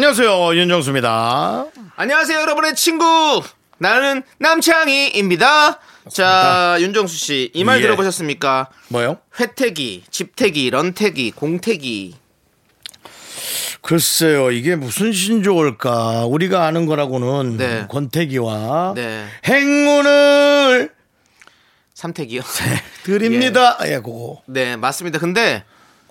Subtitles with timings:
[0.00, 1.66] 안녕하세요 윤정수입니다.
[1.96, 3.42] 안녕하세요, 여러분의 친구.
[3.76, 5.78] 나는 남창희입니다.
[6.10, 7.82] 자, 윤정수 씨, 이 말 예.
[7.82, 8.68] 들어보셨습니까?
[8.88, 9.18] 뭐요?
[9.38, 12.14] 회태기, 집태기, 런태기, 공태기.
[13.82, 16.24] 글쎄요 이게 무슨 신조어일까?
[16.24, 17.84] 우리가 아는 거라고는 네.
[17.90, 19.26] 권태기와 네.
[19.46, 20.94] 행운을
[21.92, 22.40] 삼태기요.
[23.04, 23.76] 드립니다.
[23.84, 25.18] 예, 그거 네, 맞습니다.
[25.18, 25.62] 근데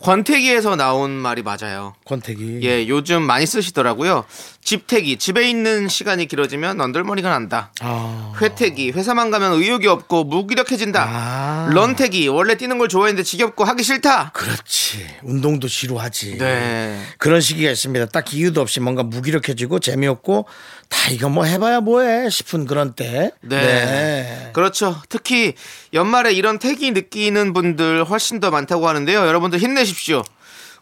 [0.02, 1.93] 권태기에서 나온 말이 맞아요.
[2.05, 2.62] 권태기.
[2.63, 4.26] 예, 요즘 많이 쓰시더라고요.
[4.70, 7.73] 집태기, 집에 있는 시간이 길어지면 언덜머리가 난다.
[7.81, 11.07] 아, 회태기, 회사만 가면 의욕이 없고 무기력해진다.
[11.09, 11.70] 아.
[11.73, 14.29] 런태기, 원래 뛰는 걸 좋아했는데 지겹고 하기 싫다.
[14.35, 15.07] 그렇지.
[15.23, 16.37] 운동도 지루하지.
[16.37, 17.01] 네.
[17.17, 18.05] 그런 시기가 있습니다.
[18.09, 20.45] 딱 이유도 없이 뭔가 무기력해지고 재미없고
[20.87, 23.31] 다 이거 뭐 해봐야 뭐해 싶은 그런 때.
[23.41, 24.51] 네.
[24.54, 25.01] 그렇죠.
[25.09, 25.55] 특히
[25.93, 29.26] 연말에 이런 태기 느끼는 분들 훨씬 더 많다고 하는데요.
[29.26, 30.21] 여러분들 힘내십시오.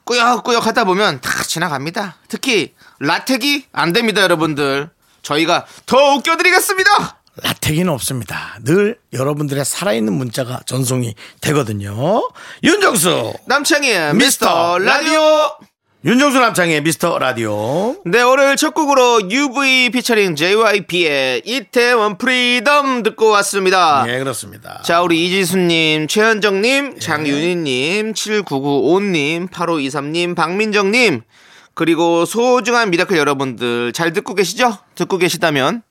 [0.04, 2.18] 꾸역꾸역 하다 보면 다 지나갑니다.
[2.28, 4.90] 특히 라태기 안 됩니다, 여러분들.
[5.22, 7.18] 저희가 더 웃겨드리겠습니다.
[7.44, 8.58] 라태기는 없습니다.
[8.64, 12.28] 늘 여러분들의 살아있는 문자가 전송이 되거든요.
[12.64, 13.34] 윤정수.
[13.46, 15.20] 남창희의 미스터 라디오.
[16.06, 17.96] 윤정수 남창희의 미스터 라디오.
[18.06, 24.06] 네, 오늘 첫 곡으로 UV featuring JYP의 이태원 Freedom 듣고 왔습니다.
[24.08, 24.82] 예, 그렇습니다.
[24.86, 31.22] 자, 우리 이지수님, 최현정님, 장윤희님, 7995님, 8523님, 박민정님,
[31.78, 34.80] 그리고 소중한 미라클 여러분들 잘 듣고 계시죠?
[34.96, 35.84] 듣고 계시다면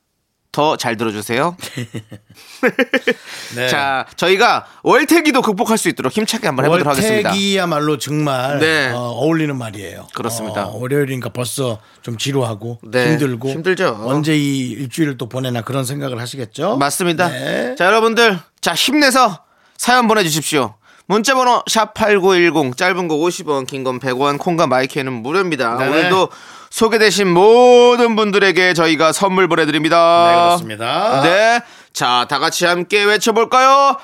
[0.50, 1.56] 더 잘 들어주세요.
[3.54, 3.68] 네.
[3.68, 7.28] 자, 저희가 월태기도 극복할 수 있도록 힘차게 한번 해보도록 하겠습니다.
[7.28, 8.90] 월태기야말로 정말 네.
[8.92, 10.08] 어, 울리는 말이에요.
[10.14, 10.66] 그렇습니다.
[10.66, 14.00] 어, 월요일이니까 벌써 좀 지루하고 네, 힘들고 힘들죠.
[14.06, 16.78] 언제 이 일주일을 또 보내나 그런 생각을 하시겠죠?
[16.78, 17.28] 맞습니다.
[17.28, 17.74] 네.
[17.76, 19.44] 자, 여러분들, 자, 힘내서
[19.76, 20.74] 사연 보내주십시오.
[21.08, 25.76] 문자번호 샵8910, 짧은 거 50원, 긴 건 100원, 콩과 마이크는 무료입니다.
[25.78, 25.88] 네.
[25.88, 26.30] 오늘도
[26.70, 30.26] 소개되신 모든 분들에게 저희가 선물 보내드립니다.
[30.28, 31.22] 네, 그렇습니다.
[31.22, 31.60] 네.
[31.92, 33.96] 자, 다 같이 함께 외쳐볼까요?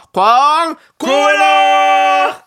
[1.02, 2.42] 광고라!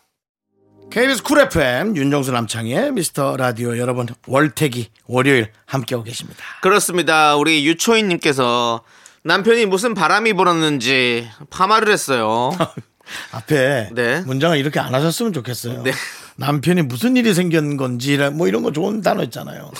[0.92, 6.42] KBS Cool FM 윤정수 남창희의 미스터 라디오 여러분 월태기 월요일 함께하고 계십니다.
[6.62, 7.36] 그렇습니다.
[7.36, 8.82] 우리 유초인님께서
[9.24, 12.52] 남편이 무슨 바람이 불었는지 파마를 했어요.
[13.32, 14.22] 앞에 네.
[14.22, 15.84] 문장을 이렇게 안 하셨으면 좋겠어요.
[15.84, 15.92] 네.
[16.38, 19.72] 남편이 무슨 일이 생긴 건지 뭐 이런 거 좋은 단어 있잖아요.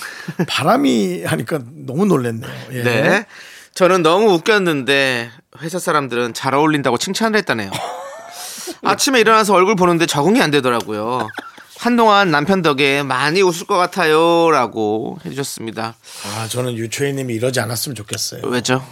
[0.48, 2.52] 바람이 하니까 너무 놀랐네요.
[2.72, 2.82] 예.
[2.82, 3.26] 네.
[3.74, 7.70] 저는 너무 웃겼는데 회사 사람들은 잘 어울린다고 칭찬을 했다네요.
[8.82, 11.28] 아침에 일어나서 얼굴 보는데 적응이 안 되더라고요.
[11.78, 15.94] 한동안 남편 덕에 많이 웃을 것 같아요라고 해주셨습니다.
[16.24, 18.42] 아 저는 유초희님이 이러지 않았으면 좋겠어요.
[18.44, 18.82] 왜죠?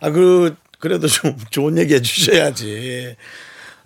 [0.00, 3.16] 아그 그래도 좀 좋은 얘기 해주셔야지.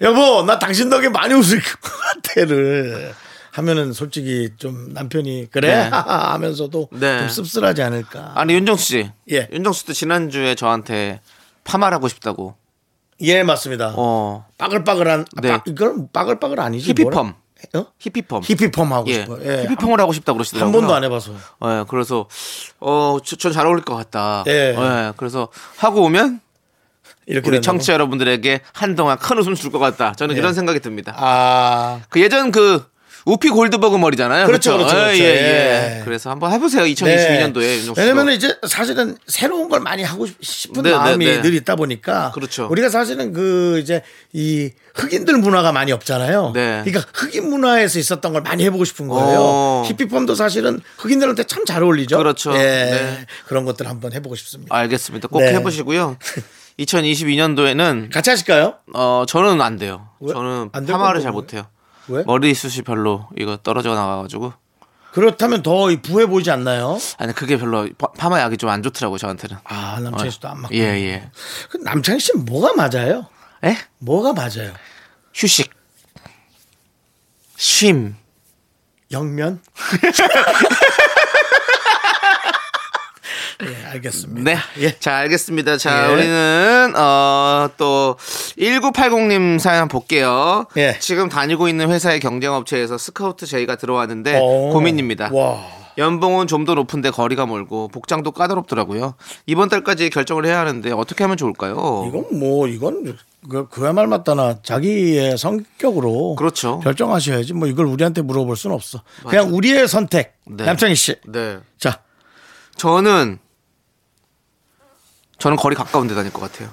[0.01, 3.15] 여보 나 당신 덕에 많이 웃을 것 같아를
[3.53, 5.89] 하면은 솔직히 좀 남편이 그래 네.
[5.91, 7.21] 하면서도 네.
[7.21, 8.33] 좀 씁쓸하지 않을까.
[8.35, 9.49] 아니 윤정수 씨, 예.
[9.51, 11.21] 윤정수 도 지난 주에 저한테
[11.65, 12.55] 파마하고 싶다고.
[13.23, 13.95] 예 맞습니다.
[13.97, 15.49] 어 빠글빠글한 네.
[15.49, 17.11] 빠, 이건 빠글빠글 아니지 히피펌.
[17.11, 17.35] 뭐라?
[17.75, 17.87] 어?
[17.99, 18.41] 히피펌.
[18.45, 19.15] 히피펌 하고 예.
[19.15, 19.39] 싶어.
[19.43, 19.63] 예.
[19.63, 20.67] 히피펌을 하고 싶다고 그러시더라고요.
[20.67, 21.33] 한 번도 안 해봐서.
[21.33, 22.29] 예, 그래서
[22.79, 24.45] 어, 전잘 어울릴 것 같다.
[24.49, 24.77] 예.
[25.17, 25.49] 그래서
[25.79, 26.41] 하고 오면
[27.29, 27.61] 우리?
[27.61, 30.13] 청취자 여러분들에게 한동안 큰 웃음 줄 것 같다.
[30.17, 30.39] 저는 예.
[30.39, 31.15] 이런 생각이 듭니다.
[31.19, 32.85] 아 그 예전 그
[33.29, 34.47] 우피 골드버그 머리잖아요.
[34.47, 35.25] 그렇죠, 그렇죠, 예, 그렇죠.
[35.25, 35.99] 예, 예.
[35.99, 36.03] 예.
[36.05, 36.85] 그래서 한번 해보세요.
[36.85, 37.59] 2022년도에.
[37.59, 37.93] 네.
[37.97, 41.43] 왜냐면 이제 사실은 새로운 걸 많이 하고 싶은 네, 마음이 네, 네.
[41.43, 42.69] 늘 있다 보니까 그렇죠.
[42.71, 46.53] 우리가 사실은 그 이제 이 흑인들 문화가 많이 없잖아요.
[46.55, 46.83] 네.
[46.85, 49.39] 그러니까 흑인 문화에서 있었던 걸 많이 해보고 싶은 거예요.
[49.41, 49.85] 어.
[49.89, 52.19] 히피펌도 사실은 흑인들한테 참 잘 어울리죠.
[52.19, 52.53] 그렇죠.
[52.55, 52.59] 예.
[52.59, 53.27] 네.
[53.49, 54.73] 그런 것들 한번 해보고 싶습니다.
[54.73, 55.27] 알겠습니다.
[55.27, 55.53] 꼭 네.
[55.55, 56.17] 해보시고요.
[56.79, 58.75] 2022년도에는 같이 하실까요?
[58.95, 60.09] 어 저는 안 돼요.
[60.21, 60.33] 왜?
[60.33, 61.35] 저는 안될 파마를 건데 잘 왜?
[61.35, 61.67] 못해요.
[62.09, 62.23] 왜?
[62.25, 64.53] 머리숱이 별로 이거 떨어져 나와가지고
[65.13, 66.99] 그렇다면 더 부해 보이지 않나요?
[67.19, 69.57] 아니 그게 별로 파- 파마 약이 좀 안 좋더라고 요 저한테는.
[69.65, 70.75] 아 남창희 씨도 안 맞고.
[70.75, 71.31] 예 예.
[71.71, 73.27] 그 남창희 씨 뭐가 맞아요?
[73.65, 73.77] 에?
[73.99, 74.73] 뭐가 맞아요?
[75.35, 75.71] 휴식.
[77.57, 78.15] 쉼.
[79.13, 79.63] 영면?
[83.63, 84.51] 예, 알겠습니다.
[84.51, 84.57] 네.
[84.81, 84.99] 예.
[84.99, 85.77] 자, 알겠습니다.
[85.79, 86.13] 자, 예.
[86.13, 88.17] 우리는, 어, 또,
[88.59, 90.67] 1980님 사연 볼게요.
[90.77, 90.99] 예.
[91.01, 94.73] 지금 다니고 있는 회사의 경쟁업체에서 스카우트 제의가 들어왔는데, 어.
[94.73, 95.31] 고민입니다.
[95.33, 95.65] 와.
[95.99, 99.15] 연봉은 좀 더 높은데 거리가 멀고 복장도 까다롭더라고요.
[99.47, 102.05] 이번 달까지 결정을 해야 하는데 어떻게 하면 좋을까요?
[102.09, 103.17] 이건 뭐 이건
[103.49, 106.81] 그, 그야말 맞다나 자기의 성격으로 그렇죠.
[106.81, 109.01] 결정하셔야지 뭐 이걸 우리한테 물어볼 수는 없어.
[109.27, 110.37] 그냥 우리의 선택.
[110.45, 110.65] 네.
[110.65, 111.15] 남창희 씨.
[111.25, 111.59] 네.
[111.79, 112.01] 자,
[112.77, 113.39] 저는
[115.39, 116.71] 저는 거리 가까운 데 다닐 것 같아요.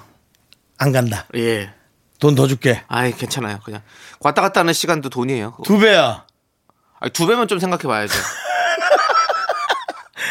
[0.78, 1.26] 안 간다.
[1.36, 1.72] 예.
[2.20, 2.82] 돈 더 줄게.
[2.88, 3.58] 아이 괜찮아요.
[3.64, 3.82] 그냥
[4.20, 5.58] 왔다 갔다 하는 시간도 돈이에요.
[5.64, 6.24] 두 배야.
[7.00, 8.14] 아니, 두 배면 좀 생각해 봐야죠.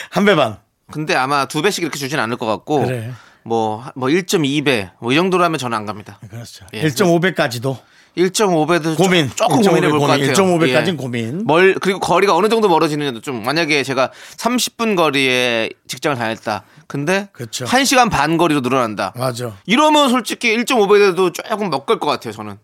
[0.09, 0.59] 한 배 반.
[0.91, 3.11] 근데 아마 두 배씩 이렇게 주진 않을 것 같고 그래.
[3.43, 6.19] 뭐, 뭐 1.2배 뭐 이 정도라면 저는 안 갑니다.
[6.29, 6.65] 그렇죠.
[6.73, 6.83] 예.
[6.83, 7.77] 1.5배까지도
[8.17, 9.29] 1.5배도 고민.
[9.35, 10.33] 조 금 고민해 볼 것 같아요.
[10.33, 11.43] 1.5배까지는 고민.
[11.45, 16.63] 멀 그리고 거리가 어느 정도 멀어지느냐도 좀 만약에 제가 30분 거리에 직장을 다녔다.
[16.87, 17.65] 근데 그렇죠.
[17.65, 19.13] 1시간 반 거리로 늘어난다.
[19.15, 19.53] 맞아.
[19.65, 22.57] 이러면 솔직히 1.5배도 조금 먹을 것 같아요, 저는.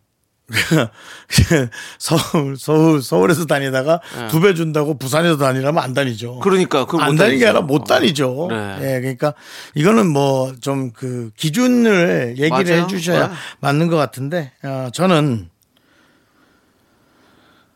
[2.00, 6.34] 서울, 서울, 서울에서 다니다가 두배 준다고 부산에서 다니라면 안 다니죠.
[6.36, 6.40] 네.
[6.42, 7.46] 그러니까 그거 안못 다니는 게.
[7.46, 8.48] 아니라 못 다니죠.
[8.50, 8.78] 네.
[8.82, 9.34] 예, 그러니까
[9.76, 12.84] 이거는 뭐 좀 그 기준을 얘기를 맞아요.
[12.84, 13.34] 해주셔야 네.
[13.60, 15.50] 맞는 것 같은데 어, 저는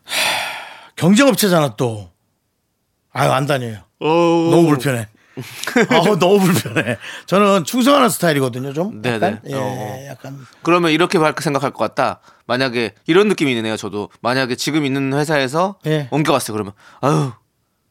[0.04, 0.12] 하,
[0.96, 2.10] 경쟁업체잖아 또.
[3.12, 3.78] 아유 안 다녀요.
[4.00, 5.06] 너무 불편해.
[5.90, 6.96] 아우 너무 불편해.
[7.26, 9.02] 저는 충성하는 스타일이거든요, 좀.
[9.02, 9.16] 네네.
[9.16, 9.40] 약간?
[9.48, 10.06] 예, 어.
[10.08, 12.20] 약간 그러면 이렇게 생각할 것 같다.
[12.46, 14.10] 만약에 이런 느낌이 있네요, 저도.
[14.20, 16.08] 만약에 지금 있는 회사에서 예.
[16.10, 16.52] 옮겨갔어요.
[16.54, 17.32] 그러면 아유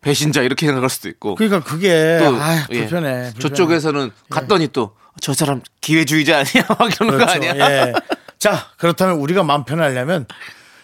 [0.01, 1.35] 배신자 이렇게 생각할 수도 있고.
[1.35, 2.79] 그러니까 그게 또아 예.
[2.79, 3.33] 불편해, 불편해.
[3.39, 6.65] 저쪽에서는 갔더니 또 저 사람 기회주의자 아니야?
[6.79, 7.53] 막 이러는 거 아니야?
[7.55, 7.93] 예.
[8.39, 10.25] 자, 그렇다면 우리가 마음 편하려면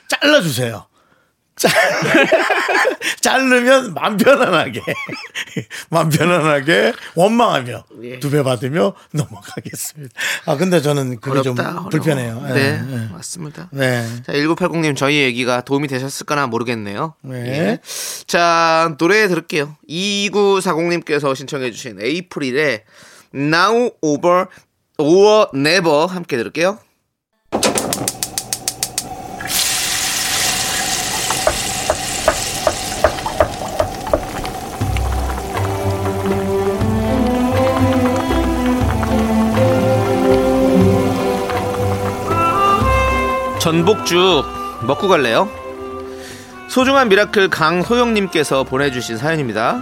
[0.07, 0.85] 잘라주세요.
[1.59, 1.71] 잘-
[3.21, 4.81] 자르면 마음 편안하게.
[5.89, 8.19] 마음 편안하게 원망하며 예.
[8.19, 10.13] 두배 받으며 넘어가겠습니다.
[10.45, 11.89] 아, 근데 저는 그게 좀 어렵다, 어려워.
[11.89, 12.43] 불편해요.
[12.49, 13.13] 예, 네, 예.
[13.13, 13.69] 맞습니다.
[13.71, 14.05] 네.
[14.25, 17.15] 자, 1980님 저희 얘기가 도움이 되셨을까나 모르겠네요.
[17.23, 17.35] 네.
[17.47, 17.79] 예.
[18.25, 19.75] 자, 노래 들을게요.
[19.89, 22.83] 2940님께서 신청해 주신 에이프릴의
[23.35, 24.45] Now Over
[24.97, 26.79] or Never 함께 들을게요.
[43.59, 44.45] 전복죽
[44.87, 45.49] 먹고 갈래요?
[46.69, 49.79] 소중한 미라클 강소영님께서 보내주신 사연입니다.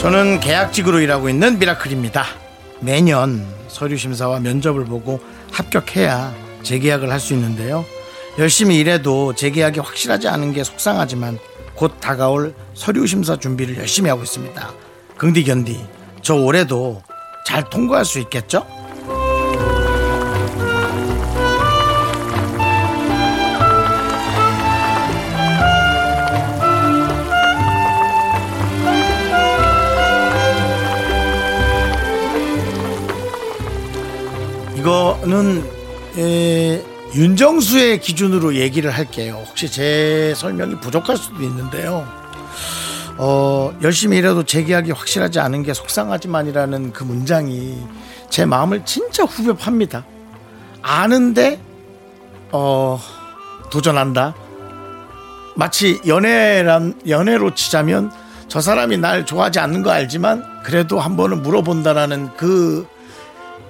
[0.00, 2.24] 저는 계약직으로 일하고 있는 미라클입니다.
[2.80, 5.20] 매년 서류 심사와 면접을 보고
[5.52, 6.32] 합격해야
[6.62, 7.84] 재계약을 할 수 있는데요.
[8.38, 11.38] 열심히 일해도 재계약이 확실하지 않은 게 속상하지만
[11.78, 14.72] 곧 다가올 서류 심사 준비를 열심히 하고 있습니다.
[15.16, 15.80] 긍디 견디,
[16.22, 17.00] 저 올해도
[17.46, 18.66] 잘 통과할 수 있겠죠?
[34.76, 35.62] 이거는
[36.18, 36.82] 에,
[37.14, 39.42] 윤정수의 기준으로 얘기를 할게요.
[39.48, 42.06] 혹시 제 설명이 부족할 수도 있는데요.
[43.16, 47.76] 어, 열심히 일해도 재계약이 확실하지 않은 게 속상하지만이라는 그 문장이
[48.30, 50.04] 제 마음을 진짜 후벼 팝니다.
[50.82, 51.60] 아는데
[52.52, 53.00] 어,
[53.70, 54.34] 도전한다.
[55.56, 58.12] 마치 연애란 연애로 치자면
[58.46, 62.86] 저 사람이 날 좋아하지 않는 거 알지만 그래도 한 번은 물어본다라는 그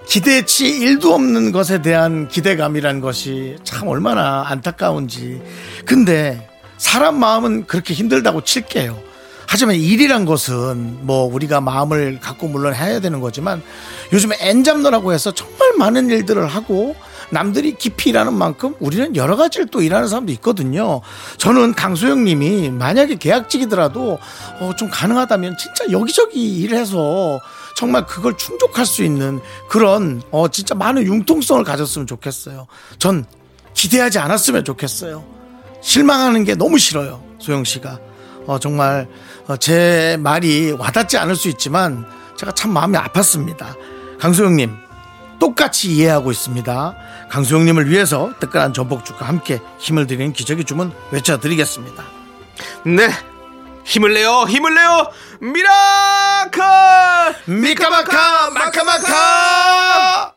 [0.09, 5.43] 기대치 일도 없는 것에 대한 기대감이란 것이 참 얼마나 안타까운지.
[5.85, 6.49] 근데
[6.79, 8.99] 사람 마음은 그렇게 힘들다고 칠게요.
[9.47, 13.63] 하지만 일이란 것은 뭐 우리가 마음을 갖고 물론 해야 되는 거지만
[14.13, 16.97] 요즘에 엔잡너라고 해서 정말 많은 일들을 하고
[17.31, 21.03] 남들이 깊이 일하는 만큼 우리는 여러 가지를 또 일하는 사람도 있거든요.
[21.37, 24.19] 저는 강소영 님이 만약에 계약직이더라도
[24.61, 27.41] 어, 좀 가능하다면 진짜 여기저기 일해서
[27.79, 32.67] 정말 그걸 충족할 수 있는 그런 어, 진짜 많은 융통성을 가졌으면 좋겠어요.
[32.99, 33.25] 전
[33.73, 35.25] 기대하지 않았으면 좋겠어요.
[35.81, 37.23] 실망하는 게 너무 싫어요.
[37.39, 38.01] 소영 씨가.
[38.49, 39.07] 어, 정말
[39.47, 42.05] 어, 제 말이 와닿지 않을 수 있지만
[42.37, 43.77] 제가 참 마음이 아팠습니다.
[44.19, 44.75] 강소영님
[45.39, 46.97] 똑같이 이해하고 있습니다.
[47.31, 52.03] 강소영님을 위해서 뜨끈한 전복죽과 함께 힘을 드리는 기적의 주문 외쳐드리겠습니다.
[52.87, 53.09] 네.
[53.89, 56.63] 힘을 내요, 힘을 내요, Miracle!
[57.47, 60.35] 미카마카 마카마카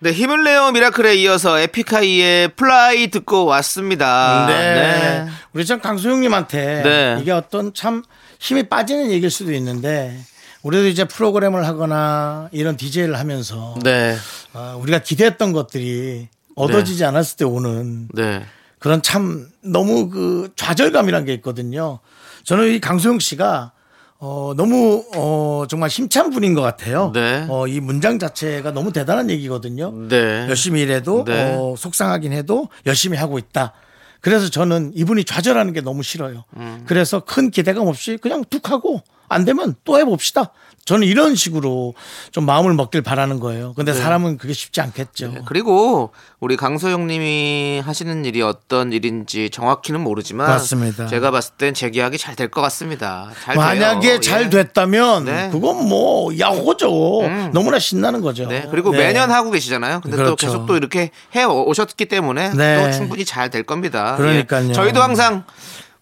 [0.00, 4.46] 네, 힘을 내요, Miracle에 이어서 에픽하이의 Fly 듣고 왔습니다.
[4.48, 5.26] 네.
[5.54, 7.18] 우리 참 강소영님한테 네.
[7.22, 8.02] 이게 어떤 참
[8.38, 10.18] 힘이 빠지는 얘기일 수도 있는데
[10.62, 14.16] 우리도 이제 프로그램을 하거나 이런 DJ를 하면서 네.
[14.52, 18.44] 아, 우리가 기대했던 것들이 얻어지지 않았을 때 오는 네.
[18.78, 22.00] 그런 참 너무 그 좌절감이란 게 있거든요.
[22.44, 23.72] 저는 이 강소영 씨가
[24.18, 27.10] 어, 너무 어, 정말 힘찬 분인 것 같아요.
[27.12, 27.46] 네.
[27.48, 29.92] 어, 이 문장 자체가 너무 대단한 얘기거든요.
[30.08, 30.46] 네.
[30.48, 31.56] 열심히 일해도 네.
[31.58, 33.72] 어, 속상하긴 해도 열심히 하고 있다.
[34.20, 36.44] 그래서 저는 이분이 좌절하는 게 너무 싫어요.
[36.56, 36.84] 음.
[36.86, 39.02] 그래서 큰 기대감 없이 그냥 툭 하고
[39.34, 40.52] 안 되면 또 해봅시다.
[40.86, 41.94] 저는 이런 식으로
[42.30, 43.72] 좀 마음을 먹길 바라는 거예요.
[43.74, 45.28] 근데 사람은 그게 쉽지 않겠죠.
[45.28, 45.40] 네.
[45.46, 46.10] 그리고
[46.40, 51.06] 우리 강소영 님이 하시는 일이 어떤 일인지 정확히는 모르지만 맞습니다.
[51.06, 53.30] 제가 봤을 땐 재계약이 잘 될 것 같습니다.
[53.44, 54.20] 잘 만약에 돼요.
[54.20, 54.50] 잘 예.
[54.50, 55.48] 됐다면 네.
[55.50, 57.50] 그건 뭐 야호죠.
[57.54, 58.46] 너무나 신나는 거죠.
[58.46, 58.68] 네.
[58.70, 58.98] 그리고 네.
[58.98, 60.02] 매년 하고 계시잖아요.
[60.02, 60.46] 근데 또 그렇죠.
[60.46, 62.84] 계속 또 이렇게 해 오셨기 때문에 네.
[62.84, 64.16] 또 충분히 잘 될 겁니다.
[64.16, 64.68] 그러니까요.
[64.68, 64.72] 예.
[64.74, 65.44] 저희도 항상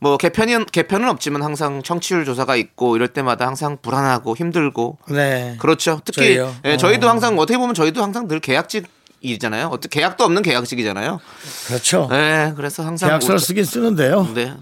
[0.03, 5.55] 뭐 개편이 개편은 없지만 항상 청취율 조사가 있고 이럴 때마다 항상 불안하고 힘들고 네.
[5.61, 6.01] 그렇죠.
[6.05, 6.53] 특히 저희요?
[6.65, 7.11] 예, 저희도 어.
[7.11, 8.85] 항상 어떻게 보면 저희도 항상 늘 계약직
[9.21, 9.69] 이잖아요.
[9.69, 11.21] 어떻게 계약도 없는 계약직이잖아요.
[11.69, 12.09] 그렇죠.
[12.11, 14.29] 네, 그래서 항상 계약서를 뭐- 쓰긴 쓰는데요.
[14.35, 14.55] 네.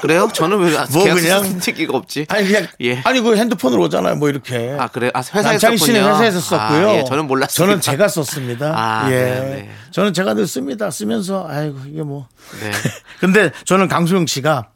[0.00, 0.28] 그래요?
[0.32, 2.26] 저는 왜 뭐 그냥- 쓴 얘기가 없지?
[2.28, 3.00] 아니 그냥 예.
[3.04, 4.16] 아니 그 핸드폰으로 오잖아요.
[4.16, 4.76] 뭐 이렇게.
[4.78, 5.10] 아 그래?
[5.14, 6.14] 아 회사에서 남창희 씨는 썼군요.
[6.14, 6.88] 회사에서 썼고요.
[6.88, 7.66] 아, 예, 저는 몰랐습니다.
[7.66, 8.72] 저는 제가 썼습니다.
[8.76, 9.14] 아, 예.
[9.14, 9.70] 네, 네.
[9.90, 10.90] 저는 제가 늘 씁니다.
[10.90, 12.28] 쓰면서 아이고 이게 뭐.
[12.60, 12.70] 네.
[13.18, 14.68] 근데 저는 강수영 씨가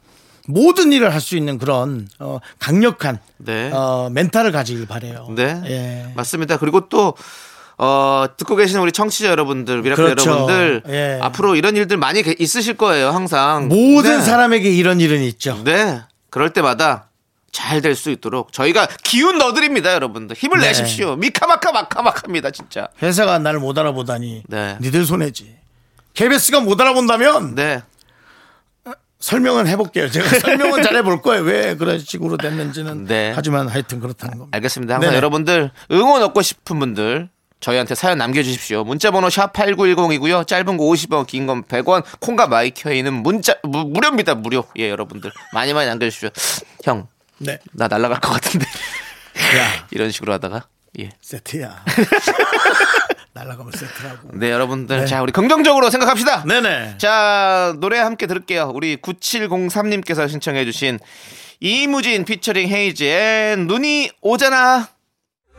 [0.47, 3.69] 모든 일을 할 수 있는 그런 어, 강력한 네.
[3.71, 5.27] 어, 멘탈을 가지길 바래요.
[5.35, 5.61] 네.
[5.67, 6.11] 예.
[6.15, 6.57] 맞습니다.
[6.57, 7.13] 그리고 또
[7.83, 10.29] 어, 듣고 계시는 우리 청취자 여러분들, Miracle 그렇죠.
[10.29, 11.19] 여러분들, 예.
[11.21, 13.67] 앞으로 이런 일들 많이 게- 있으실 거예요, 항상.
[13.67, 14.21] 모든 네.
[14.23, 15.61] 사람에게 이런 일은 있죠.
[15.65, 16.01] 네.
[16.29, 17.09] 그럴 때마다
[17.51, 20.37] 잘 될 수 있도록 저희가 기운 넣어드립니다, 여러분들.
[20.37, 20.67] 힘을 네.
[20.67, 21.17] 내십시오.
[21.17, 22.87] 미카마카 마카마카입니다, 진짜.
[23.01, 24.77] 회사가 나를 못 알아보다니 네.
[24.81, 25.53] 니들 손해지.
[26.13, 27.81] KBS가 못 알아본다면 네.
[29.19, 30.09] 설명은 해볼게요.
[30.09, 31.43] 제가 설명은 잘 해볼 거예요.
[31.43, 33.05] 왜 그런 식으로 됐는지는.
[33.05, 33.31] 네.
[33.35, 34.55] 하지만 하여튼 그렇다는 겁니다.
[34.57, 34.95] 알겠습니다.
[34.95, 35.17] 항상 네네.
[35.17, 37.29] 여러분들 응원 얻고 싶은 분들
[37.63, 38.83] 저희한테 사연 남겨주십시오.
[38.83, 40.45] 문자번호 샵 8910이고요.
[40.45, 44.35] 짧은 거 50원, 긴 건 100원, 콩과 마이켜이는 문자 무, 무료입니다.
[44.35, 44.65] 무료.
[44.77, 46.29] 예, 여러분들 많이 많이 남겨주십시오.
[46.83, 47.57] 형, 네.
[47.71, 50.67] 나 날라갈 것 같은데 야, 이런 식으로 하다가
[50.99, 51.09] 예.
[51.21, 51.83] 세트야.
[53.33, 54.29] 날라가면 세트라고.
[54.33, 55.05] 네, 여러분들 네.
[55.07, 56.43] 자 우리 긍정적으로 생각합시다.
[56.45, 56.95] 네네.
[56.99, 58.71] 자 노래 함께 들을게요.
[58.75, 60.99] 우리 9703님께서 신청해주신
[61.59, 64.89] 이무진 피처링 헤이즈의 눈이 오잖아.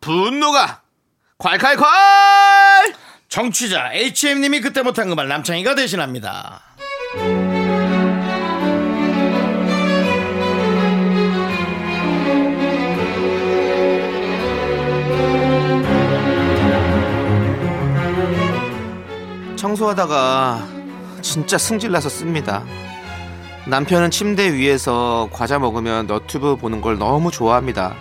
[0.00, 0.82] 분노가
[1.38, 1.84] 콸콸콸!
[3.28, 6.60] 정취자 HM님이 그때 못한 그 말 남창희가 대신합니다.
[19.56, 20.66] 청소하다가
[21.22, 22.64] 진짜 승질나서 씁니다.
[23.66, 27.94] 남편은 침대 위에서 과자 먹으면 너튜브 보는 걸 너무 좋아합니다.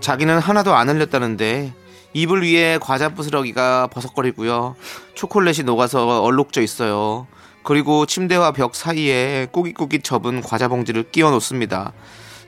[0.00, 1.72] 자기는 하나도 안 흘렸다는데
[2.14, 4.76] 이불 위에 과자 부스러기가 버석거리고요.
[5.14, 7.26] 초콜릿이 녹아서 얼룩져 있어요.
[7.62, 11.92] 그리고 침대와 벽 사이에 꾸깃꾸깃 접은 과자 봉지를 끼워 놓습니다.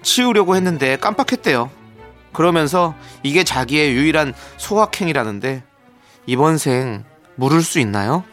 [0.02, 1.71] 치우려고 했는데 깜빡했대요.
[2.33, 5.62] 그러면서 이게 자기의 유일한 소확행이라는데
[6.26, 7.04] 이번 생
[7.35, 8.25] 물을 수 있나요?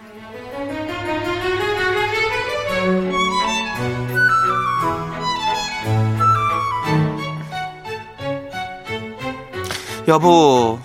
[10.08, 10.80] 여보,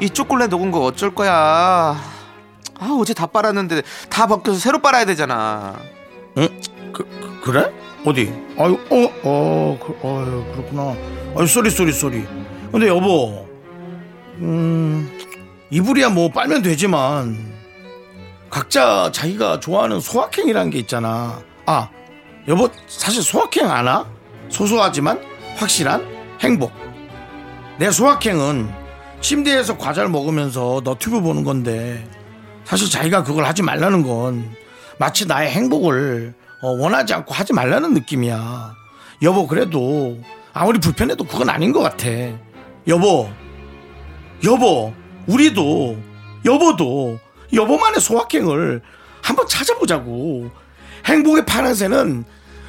[0.00, 1.32] 이 초콜릿 녹은 거 어쩔 거야?
[1.34, 5.76] 아, 어제 다 빨았는데 다 벗겨서 새로 빨아야 되잖아.
[6.38, 6.48] 응?
[6.92, 7.72] 그, 그- 그래?
[8.04, 8.32] 어디?
[8.58, 10.96] 아유, 어, 어, 그, 아유, 그렇구나.
[11.38, 12.26] 아유, sorry, sorry, sorry.
[12.72, 13.46] 근데 여보,
[14.38, 15.16] 음,
[15.70, 17.52] 이불이야 뭐 빨면 되지만,
[18.50, 21.40] 각자 자기가 좋아하는 소확행이라는 게 있잖아.
[21.64, 21.88] 아,
[22.48, 24.04] 여보, 사실 소확행 아나?
[24.48, 25.20] 소소하지만
[25.56, 26.04] 확실한
[26.40, 26.72] 행복.
[27.82, 28.72] 내 소확행은
[29.22, 32.08] 침대에서 과자를 먹으면서 너튜브 보는 건데,
[32.62, 34.48] 사실 자기가 그걸 하지 말라는 건
[35.00, 38.72] 마치 나의 행복을 어, 원하지 않고 하지 말라는 느낌이야.
[39.22, 40.16] 여보, 그래도
[40.52, 42.06] 아무리 불편해도 그건 아닌 것 같아.
[42.86, 43.28] 여보,
[44.44, 44.94] 여보,
[45.26, 45.98] 우리도,
[46.44, 47.18] 여보도,
[47.52, 48.80] 여보만의 소확행을
[49.22, 50.48] 한번 찾아보자고.
[51.06, 52.22] 행복의 파란새는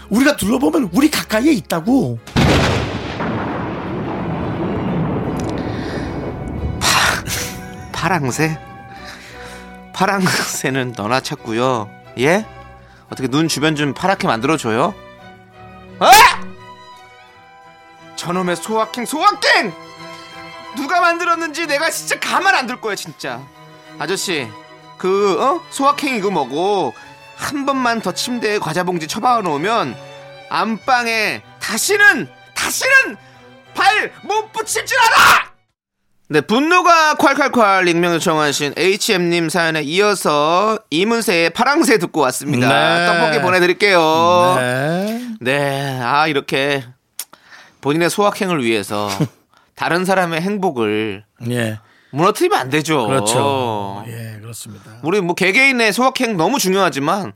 [0.10, 2.18] 우리가 둘러보면 우리 가까이에 있다고.
[8.04, 8.60] 파랑새?
[9.94, 11.90] 파랑새는 너나 찾고요.
[12.20, 12.46] 예?
[13.10, 14.94] 어떻게 눈 주변 좀 파랗게 만들어줘요?
[16.00, 16.12] 아!
[18.18, 19.74] 저놈의 소확행 소확행!
[20.76, 23.42] 누가 만들었는지 내가 진짜 가만 안 둘 거야 진짜.
[24.00, 24.50] 아저씨
[24.98, 25.62] 그 어?
[25.70, 26.94] 소확행 이거 뭐고
[27.38, 29.96] 한 번만 더 침대에 과자 봉지 처박아 놓으면
[30.50, 33.16] 안방에 다시는 다시는
[33.74, 35.53] 발 못 붙일 줄 알아!
[36.30, 42.70] 네, 분노가 콸콸콸 익명 요청하신 HM님 사연에 이어서 이문세의 파랑새 듣고 왔습니다.
[42.70, 43.06] 네.
[43.06, 44.56] 떡볶이 보내드릴게요.
[44.58, 45.28] 네.
[45.42, 46.84] 네, 아, 이렇게
[47.82, 49.10] 본인의 소확행을 위해서
[49.76, 51.80] 다른 사람의 행복을 예.
[52.12, 53.06] 무너뜨리면 안 되죠.
[53.08, 54.06] 그렇죠.
[54.08, 54.92] 예, 그렇습니다.
[55.04, 57.34] 우리 뭐 개개인의 소확행 너무 중요하지만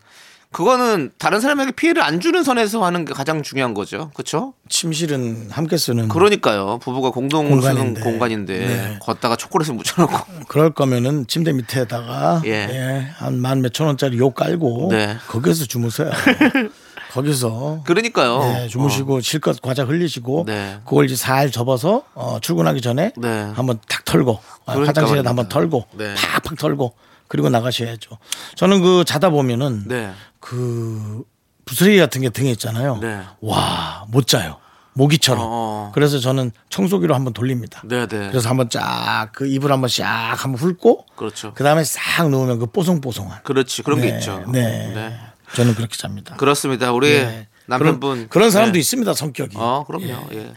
[0.51, 4.11] 그거는 다른 사람에게 피해를 안 주는 선에서 하는 게 가장 중요한 거죠.
[4.13, 4.53] 그렇죠?
[4.69, 6.07] 침실은 함께 쓰는.
[6.07, 6.79] 그러니까요.
[6.79, 7.99] 부부가 공동 공간인데.
[7.99, 8.99] 쓰는 공간인데 네.
[9.01, 12.51] 걷다가 초콜릿을 묻혀 놓고 그럴 거면은 침대 밑에다가 예.
[12.51, 15.17] 예, 한만 몇천 원짜리 요 깔고 네.
[15.27, 16.09] 거기서 주무세요.
[17.11, 18.61] 거기서 그러니까요.
[18.63, 20.79] 예, 주무시고 실컷 과자 흘리시고 네.
[20.85, 23.51] 그걸 이제 살 접어서 어, 출근하기 전에 네.
[23.53, 25.29] 한번 탁 털고 어, 그러니까 말입니다.
[25.29, 26.13] 한번 털고 네.
[26.15, 26.93] 팍팍 털고
[27.27, 28.17] 그리고 나가셔야죠.
[28.55, 30.11] 저는 그 자다 보면은 네.
[30.39, 31.23] 그
[31.65, 32.97] 부스러기 같은 게 등에 있잖아요.
[33.01, 33.21] 네.
[33.41, 34.57] 와 못 자요.
[34.93, 35.43] 모기처럼.
[35.47, 35.91] 어.
[35.93, 37.81] 그래서 저는 청소기로 한번 돌립니다.
[37.85, 38.29] 네, 네.
[38.29, 40.05] 그래서 한번 쫙 그 이불 한번 싹
[40.43, 41.53] 한번 훑고 그렇죠.
[41.53, 43.43] 그 다음에 싹 누우면 그 뽀송뽀송한.
[43.43, 43.83] 그렇지.
[43.83, 44.43] 그런 게 네, 있죠.
[44.51, 45.19] 네.
[45.55, 46.35] 저는 그렇게 잡니다.
[46.37, 46.91] 그렇습니다.
[46.93, 47.47] 우리 네.
[47.67, 48.79] 남편분 그런, 그런 사람도 네.
[48.79, 49.13] 있습니다.
[49.13, 49.55] 성격이.
[49.57, 50.29] 어, 그럼요.
[50.33, 50.53] 예.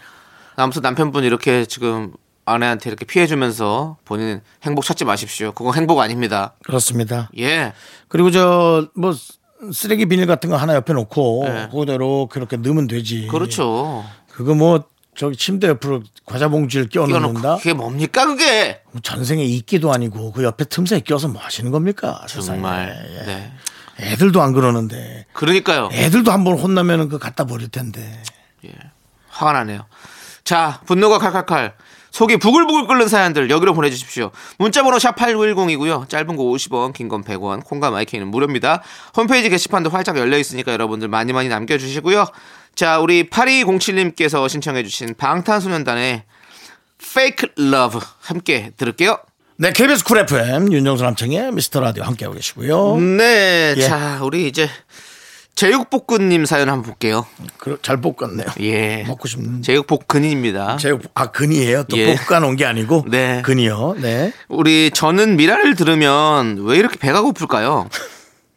[0.56, 2.12] 아무튼 남편분 이렇게 지금
[2.50, 5.52] 아내한테 이렇게 피해 주면서 본인 행복 찾지 마십시오.
[5.52, 6.54] 그건 행복 아닙니다.
[6.64, 7.30] 그렇습니다.
[7.38, 7.72] 예.
[8.08, 9.14] 그리고 저 뭐
[9.72, 11.68] 쓰레기 비닐 같은 거 하나 옆에 놓고 네.
[11.70, 13.26] 그대로 그렇게 넣으면 되지.
[13.26, 14.04] 그렇죠.
[14.32, 17.56] 그거 뭐 저기 침대 옆으로 과자 봉지를 끼워 끼워놓고 넣는다.
[17.56, 18.80] 그게 뭡니까 그게?
[18.90, 22.24] 뭐 전생에 이끼도 아니고 그 옆에 틈새에 껴서 뭐 하시는 겁니까?
[22.26, 22.86] 정말.
[22.88, 23.18] 세상에.
[23.18, 23.26] 예.
[23.26, 23.52] 네.
[23.98, 25.90] 애들도 안 그러는데 그러니까요.
[25.92, 28.22] 애들도 한번 혼나면은 그 갖다 버릴 텐데.
[28.64, 28.70] 예.
[29.28, 29.84] 화가 나네요.
[30.42, 31.74] 자, 분노가 칼칼칼.
[32.10, 34.30] 속이 부글부글 끓는 사연들 여기로 보내주십시오.
[34.58, 36.08] 문자번호 샵 8910이고요.
[36.08, 38.82] 짧은 거 50원, 긴 건 100원, 콩과 my K는 무료입니다.
[39.16, 42.26] 홈페이지 게시판도 활짝 열려 있으니까 여러분들 많이 많이 남겨주시고요.
[42.74, 46.24] 자, 우리 8207님께서 신청해주신 방탄소년단의
[47.02, 49.18] Fake Love 함께 들을게요.
[49.56, 52.96] 네, KBS 쿨 FM 윤정수 남창희의 미스터 라디오 함께하고 계시고요.
[52.96, 53.80] 네, 예.
[53.82, 54.68] 자, 우리 이제
[55.60, 57.26] 제육볶음님 사연 한번 볼게요.
[57.58, 58.46] 그, 잘 볶았네요.
[58.60, 59.04] 예.
[59.06, 59.60] 먹고 싶은.
[59.60, 60.78] 제육볶근입니다.
[60.78, 61.82] 제육 아 근이에요.
[61.84, 62.14] 또 예.
[62.14, 63.42] 볶아 놓은 게 아니고 네.
[63.42, 63.96] 근이요.
[63.98, 64.32] 네.
[64.48, 67.90] 우리 저는 미라를 들으면 왜 이렇게 배가 고플까요?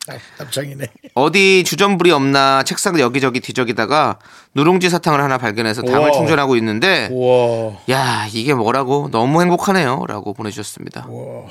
[0.08, 0.86] 아, 납작이네.
[1.16, 4.20] 어디 주전부리 없나 책상 여기저기 뒤적이다가
[4.56, 6.12] 누룽지 사탕을 하나 발견해서 당을 우와.
[6.12, 7.80] 충전하고 있는데 우와.
[7.90, 11.48] 야 이게 뭐라고 너무 행복하네요 라고 보내주셨습니다 우와.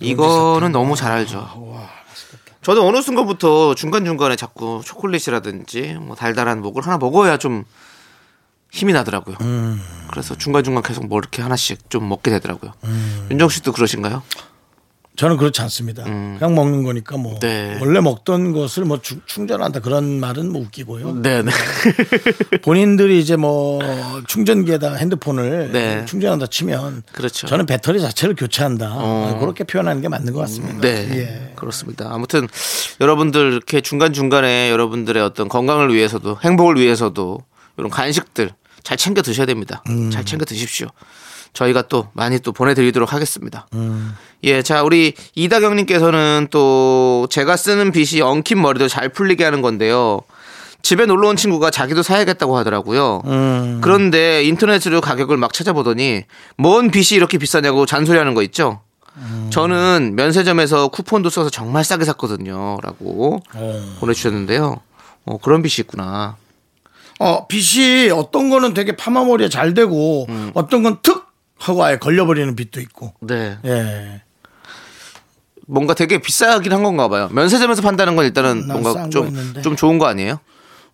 [0.00, 1.46] 이거는 너무 잘 알죠
[2.64, 7.64] 저도 어느 순간부터 중간중간에 자꾸 초콜릿이라든지 뭐 달달한 목을 하나 먹어야 좀
[8.72, 9.80] 힘이 나더라고요 음.
[10.10, 12.72] 그래서 중간중간 계속 뭐 이렇게 하나씩 좀 먹게 되더라고요
[13.30, 14.22] 윤정 씨도 그러신가요?
[15.16, 16.02] 저는 그렇지 않습니다.
[16.02, 17.38] 그냥 먹는 거니까 뭐 음.
[17.38, 17.78] 네.
[17.80, 21.22] 원래 먹던 것을 뭐 충- 충전한다 그런 말은 뭐 웃기고요.
[21.22, 21.52] 네 네
[22.62, 23.78] 본인들이 이제 뭐
[24.26, 26.04] 충전기에다 핸드폰을 네.
[26.04, 27.46] 충전한다 치면 그렇죠.
[27.46, 29.38] 저는 배터리 자체를 교체한다 어.
[29.40, 30.80] 그렇게 표현하는 게 맞는 것 같습니다.
[30.80, 31.52] 네, 예.
[31.54, 32.08] 그렇습니다.
[32.12, 32.48] 아무튼
[33.00, 37.38] 여러분들 이렇게 중간 중간에 여러분들의 어떤 건강을 위해서도 행복을 위해서도
[37.76, 38.50] 이런 간식들
[38.82, 39.82] 잘 챙겨 드셔야 됩니다.
[39.88, 40.10] 음.
[40.10, 40.88] 잘 챙겨 드십시오.
[41.54, 43.66] 저희가 또 많이 또 보내드리도록 하겠습니다.
[43.74, 44.14] 음.
[44.42, 50.20] 예, 자 우리 이다경님께서는 또 제가 쓰는 빗이 엉킨 머리도 잘 풀리게 하는 건데요.
[50.82, 53.22] 집에 놀러 온 친구가 자기도 사야겠다고 하더라고요.
[53.24, 53.80] 음.
[53.82, 56.24] 그런데 인터넷으로 가격을 막 찾아보더니
[56.58, 58.82] 뭔 빗이 이렇게 비싸냐고 잔소리하는 거 있죠.
[59.16, 59.48] 음.
[59.50, 62.76] 저는 면세점에서 쿠폰도 써서 정말 싸게 샀거든요.
[62.82, 63.96] 라고 어.
[64.00, 64.80] 보내주셨는데요.
[65.24, 66.36] 어, 그런 빗이 있구나.
[67.20, 70.50] 어, 빛이 어떤 거는 되게 파마머리에 잘 되고 음.
[70.52, 71.24] 어떤 건툭
[71.58, 73.14] 하고 아예 걸려버리는 빛도 있고.
[73.20, 73.58] 네.
[73.64, 74.22] 예.
[75.66, 77.28] 뭔가 되게 비싸긴 한 건가 봐요.
[77.32, 79.62] 면세점에서 판다는 건 일단은 난 뭔가 좀.
[79.62, 80.40] 좀 좋은 거 아니에요?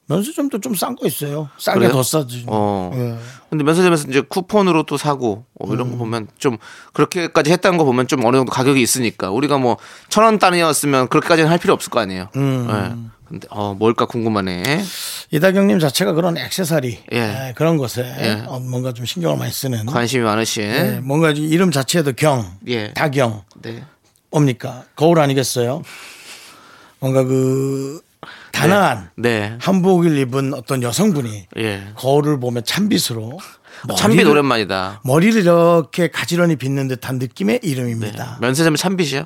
[0.06, 1.48] 면세점도 좀 싼 거 있어요.
[1.56, 1.92] 싼게 그래요?
[1.92, 2.44] 더 싸지.
[2.48, 2.90] 어.
[2.94, 3.16] 예.
[3.48, 5.92] 근데 면세점에서 이제 쿠폰으로 또 사고 어, 이런 음.
[5.92, 6.56] 거 보면 좀
[6.92, 9.76] 그렇게까지 했다는 거 보면 좀 어느 정도 가격이 있으니까 우리가 뭐
[10.08, 12.28] 천 원 단위였으면 그렇게까지는 할 필요 없을 거 아니에요.
[12.36, 12.68] 음.
[12.70, 13.10] 예.
[13.30, 14.82] 근데 어 뭘까 궁금하네.
[15.30, 17.16] 이다경님 자체가 그런 액세서리 예.
[17.16, 18.42] 예, 그런 것에 예.
[18.48, 20.64] 어, 뭔가 좀 신경을 많이 쓰는 관심이 많으신.
[20.64, 22.92] 예, 뭔가 이름 자체도 경, 예.
[22.92, 23.84] 다경 네.
[24.32, 25.82] 뭡니까 거울 아니겠어요?
[26.98, 28.00] 뭔가 그
[28.50, 29.56] 단아한 네.
[29.60, 31.84] 한복을 입은 어떤 여성분이 예.
[31.94, 33.38] 거울을 보면 찬빛으로
[33.96, 35.02] 찬빛 머리를- 오랜만이다.
[35.04, 38.38] 머리를 이렇게 가지런히 빗는 듯한 느낌의 이름입니다.
[38.40, 39.24] 면세점 찬빛이요?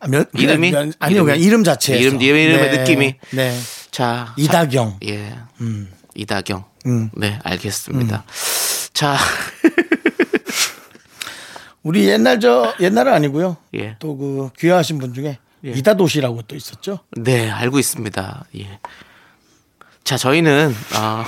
[0.00, 0.42] 아, 면- 네.
[0.42, 0.70] 이름이?
[0.70, 1.46] 면- 아니요, 그냥 이름이?
[1.46, 2.00] 이름 자체에서.
[2.02, 3.14] 이름- 이름의 느낌이?
[3.32, 3.58] 네.
[3.90, 4.34] 자.
[4.36, 4.98] 이다경.
[5.06, 5.34] 예.
[6.14, 6.64] 이다경.
[6.86, 7.10] 음.
[7.14, 8.24] 네, 알겠습니다.
[8.94, 9.16] 자.
[11.82, 13.56] 우리 옛날 저 옛날은 아니고요.
[13.74, 13.96] 예.
[13.98, 15.70] 또 그 귀화하신 분 중에 예.
[15.70, 17.00] 이다도시라고 또 있었죠.
[17.16, 18.44] 네, 알고 있습니다.
[18.58, 18.78] 예.
[20.04, 21.24] 자, 저희는 아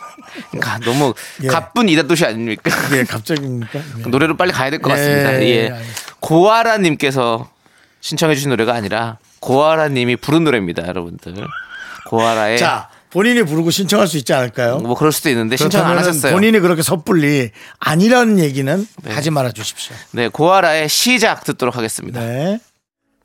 [0.50, 1.48] 그러니까 너무 예.
[1.48, 2.70] 가쁜 이다도시 아닙니까?
[2.96, 3.78] 예, 갑자기입니까?
[3.98, 4.02] 예.
[4.08, 5.42] 노래로 빨리 가야 될것 예, 같습니다.
[5.42, 5.70] 예, 예.
[5.70, 6.16] 알겠습니다.
[6.20, 7.50] 고아라 님께서
[8.04, 11.34] 신청해 주신 노래가 아니라 고아라 님이 부른 노래입니다, 여러분들.
[12.04, 14.76] 고아라의 자, 본인이 부르고 신청할 수 있지 않을까요?
[14.76, 16.34] 뭐 그럴 수도 있는데 신청 안 하셨어요.
[16.34, 19.96] 본인이 그렇게 섣불리 아니라는 얘기는 하지 말아 주십시오.
[20.10, 22.20] 네, 고아라의 시작 듣도록 하겠습니다.
[22.20, 22.60] 네.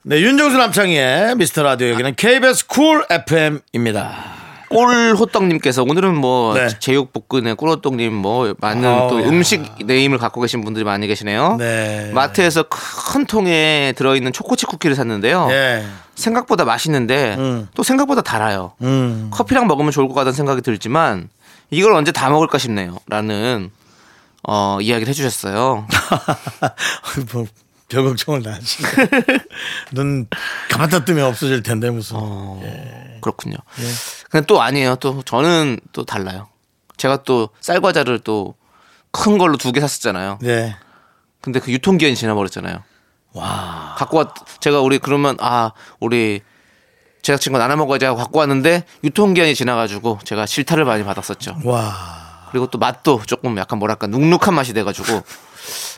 [0.04, 4.39] 네, 윤정수 남창희의 미스터 라디오 여기는 KBS 쿨 FM입니다.
[4.70, 6.68] 꿀호떡님께서 오늘은 뭐 네.
[6.80, 9.28] 제육볶음에 꿀호떡님 뭐 많은 아우, 또 야.
[9.28, 11.58] 음식 name을 갖고 계신 분들이 많이 계시네요.
[11.58, 12.12] 네.
[12.14, 15.48] 마트에서 큰 통에 들어있는 초코칩 쿠키를 샀는데요.
[15.52, 15.84] 예.
[16.16, 17.68] 생각보다 맛있는데 음.
[17.76, 18.74] 또 생각보다 달아요.
[18.82, 19.30] 음.
[19.32, 21.30] 커피랑 먹으면 좋을 것 같다는 생각이 들지만
[21.72, 22.98] 이걸 언제 다 먹을까 싶네요.
[23.08, 23.72] 라는
[24.44, 25.86] 어, 이야기를 해주셨어요.
[27.34, 27.46] 뭐,
[27.90, 28.90] 별 걱정을 다 하시네.
[29.94, 30.28] 눈
[30.70, 32.16] 가만다 뜨면 없어질 텐데 무슨.
[32.20, 33.20] 어, 예.
[33.22, 33.58] 그렇군요.
[34.30, 34.96] 근데 또 아니에요.
[34.98, 36.48] 또 저는 또 달라요.
[36.98, 38.56] 제가 또 쌀과자를 또
[39.12, 40.38] 큰 걸로 두 개 샀었잖아요.
[40.44, 40.76] 네.
[41.42, 42.84] 근데 그 유통기한이 지나버렸잖아요.
[43.34, 43.96] 와.
[43.98, 46.42] 갖고 왔, 제가 우리 그러면 아, 우리
[47.24, 51.58] 제가 친구 나눠 먹어야지 하고 갖고 왔는데 유통기한이 지나가지고 제가 실타를 많이 받았었죠.
[51.64, 52.46] 와.
[52.52, 55.24] 그리고 또 맛도 조금 약간 뭐랄까 눅눅한 맛이 돼가지고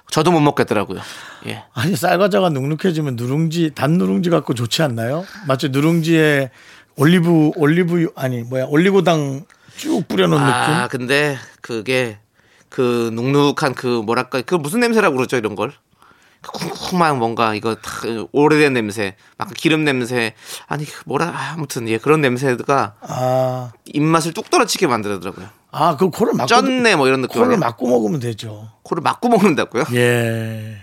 [0.09, 0.99] 저도 못 먹겠더라고요.
[1.47, 1.63] 예.
[1.73, 5.25] 아니 쌀과자가 눅눅해지면 누룽지 단 누룽지 갖고 좋지 않나요?
[5.47, 6.51] 마치 누룽지에
[6.95, 9.45] 올리브 올리브 아니 뭐야 올리고당
[9.77, 10.99] 쭉 뿌려놓은 아, 느낌.
[10.99, 12.17] 근데 그게
[12.69, 15.73] 그 눅눅한 그 뭐랄까 그 무슨 냄새라고 그러죠 이런 걸?
[16.41, 17.91] 그 쿵쿵한 뭔가 이거 다
[18.31, 20.33] 오래된 냄새, 막 기름 냄새,
[20.67, 25.47] 아니 그 뭐라 아, 아무튼 예 그런 냄새가 아, 입맛을 뚝 떨어지게 만들더라고요.
[25.71, 27.41] 아, 그 코를 막고 쩐네 뭐 이런 느낌.
[27.41, 27.57] 코를?
[27.57, 28.69] 막고 먹으면 되죠.
[28.83, 29.85] 코를 막고 먹는다고요?
[29.93, 30.77] 예.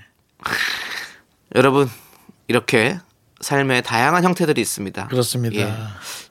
[1.55, 1.91] 여러분
[2.47, 2.99] 이렇게
[3.41, 5.09] 삶의 다양한 형태들이 있습니다.
[5.09, 5.57] 그렇습니다.
[5.57, 5.75] 예.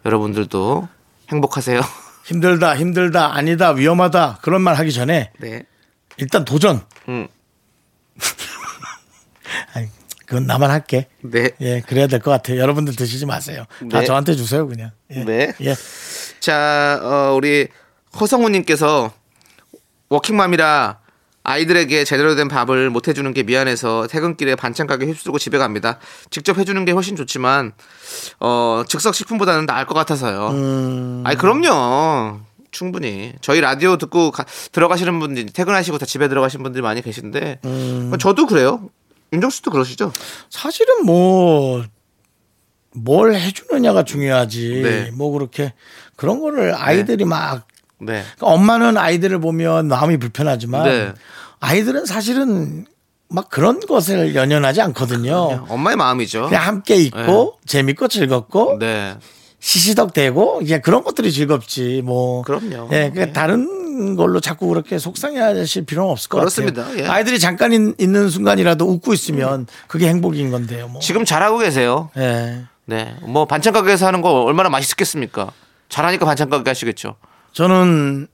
[0.06, 0.88] 여러분들도
[1.30, 1.82] 행복하세요.
[2.26, 5.64] 힘들다, 힘들다, 아니다, 위험하다 그런 말 하기 전에 네.
[6.18, 6.82] 일단 도전.
[7.08, 7.28] 음.
[10.28, 11.08] 그건 나만 할게.
[11.22, 11.50] 네.
[11.62, 12.60] 예, 그래야 될 것 같아요.
[12.60, 13.64] 여러분들 드시지 마세요.
[13.90, 14.06] 다 네.
[14.06, 14.92] 저한테 주세요, 그냥.
[15.12, 15.24] 예.
[15.24, 15.54] 네.
[15.62, 15.74] 예.
[16.42, 17.68] 자, 어, 우리
[18.20, 19.12] 허성우님께서
[20.10, 21.00] 워킹맘이라
[21.44, 25.98] 아이들에게 제대로 된 밥을 못 해주는 게 미안해서 퇴근길에 반찬 가게 휩쓸고 집에 갑니다.
[26.30, 27.72] 직접 해주는 게 훨씬 좋지만
[28.42, 30.50] 어, 즉석 식품보다는 나을 것 같아서요.
[30.50, 31.24] 음.
[31.26, 32.40] 아니 그럼요.
[32.72, 38.12] 충분히 저희 라디오 듣고 가- 들어가시는 분들 퇴근하시고 다 집에 들어가신 분들이 많이 계신데 음.
[38.20, 38.90] 저도 그래요.
[39.34, 40.12] 윤정 씨도 그러시죠?
[40.50, 41.84] 사실은 뭐,
[42.94, 44.82] 뭘 해주느냐가 중요하지.
[44.84, 45.12] 네.
[45.12, 45.74] 뭐 그렇게
[46.16, 47.68] 그런 거를 아이들이 막,
[48.00, 48.24] 네.
[48.36, 51.14] 그러니까 엄마는 아이들을 보면 마음이 불편하지만 네.
[51.60, 52.86] 아이들은 사실은
[53.30, 55.66] 막 그런 것을 연연하지 않거든요.
[55.68, 56.46] 엄마의 마음이죠.
[56.48, 59.18] 그냥 함께 있고 재밌고 즐겁고 네.
[59.60, 62.90] 시시덕 대고 그냥 그런 것들이 즐겁지 뭐 그럼요.
[62.92, 66.84] 예, 그 다른 걸로 자꾸 그렇게 속상해하실 필요는 없을 것 그렇습니다.
[66.84, 67.00] 같아요.
[67.04, 67.08] 예.
[67.08, 70.88] 아이들이 잠깐 있- 있는 순간이라도 웃고 있으면 그게 행복인 건데요.
[70.88, 71.02] 뭐.
[71.02, 72.12] 지금 잘하고 계세요.
[72.18, 72.64] 예.
[72.86, 73.16] 네.
[73.24, 75.52] 뭐 반찬 가게에서 하는 거 얼마나 맛있겠습니까?
[75.90, 77.16] 잘하니까 반찬 가게 하시겠죠.
[77.54, 78.28] 저는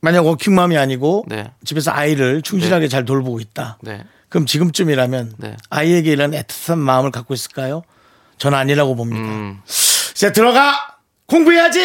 [0.00, 1.52] 만약 워킹맘이 아니고 네.
[1.64, 3.78] 집에서 아이를 충실하게 잘 돌보고 있다.
[3.82, 4.02] 네.
[4.30, 5.56] 그럼 지금쯤이라면 네.
[5.68, 7.82] 아이에게 이런 애틋한 마음을 갖고 있을까요?
[8.38, 9.20] 저는 아니라고 봅니다.
[9.20, 9.60] 음.
[10.22, 11.80] 이제 들어가 공부해야지.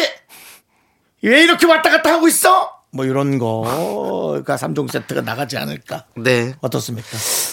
[1.24, 2.70] 왜 이렇게 왔다 갔다 하고 있어?
[2.92, 6.04] 뭐 이런 거가 3종 세트가 나가지 않을까?
[6.14, 6.54] 네.
[6.60, 7.08] 어떻습니까?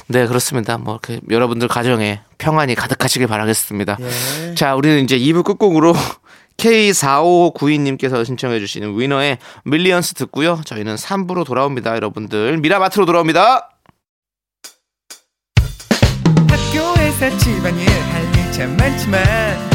[0.09, 0.77] 네, 그렇습니다.
[0.77, 3.97] 뭐 이렇게 여러분들 가정에 평안이 가득하시길 바라겠습니다.
[3.99, 4.53] 예.
[4.53, 5.95] 자, 우리는 이제 2부 끝곡으로
[6.57, 10.61] K4592님께서 신청해 주시는 위너의 Millions 듣고요.
[10.65, 11.95] 저희는 3부로 돌아옵니다.
[11.95, 13.71] 여러분들 미라마트로 돌아옵니다.
[16.47, 19.74] 학교에서 집안일 할일참 많지만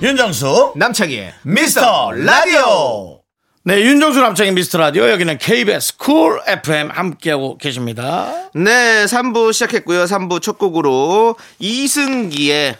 [0.00, 3.20] 윤정수 남창희의 미스터 라디오.
[3.64, 5.10] 네, 윤정수 남창희의 미스터 라디오.
[5.10, 8.32] 여기는 KBS 쿨 FM 함께하고 계십니다.
[8.54, 10.04] 네, 3부 시작했고요.
[10.04, 12.76] 3부 첫 곡으로 이승기의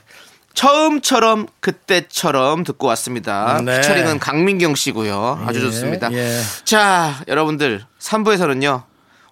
[0.54, 3.60] 처음처럼 그때처럼 듣고 왔습니다.
[3.64, 3.80] 네.
[3.80, 5.44] 피처링은 강민경 씨고요.
[5.44, 6.12] 아주 예, 좋습니다.
[6.12, 6.40] 예.
[6.64, 8.84] 자, 여러분들 3부에서는요.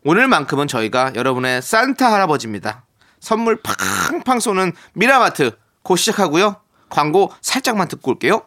[0.03, 2.85] 오늘만큼은 저희가 여러분의 산타 할아버지입니다.
[3.20, 6.57] 선물 팡팡 쏘는 미라마트 곧 시작하고요.
[6.88, 8.42] 광고 살짝만 듣고 올게요.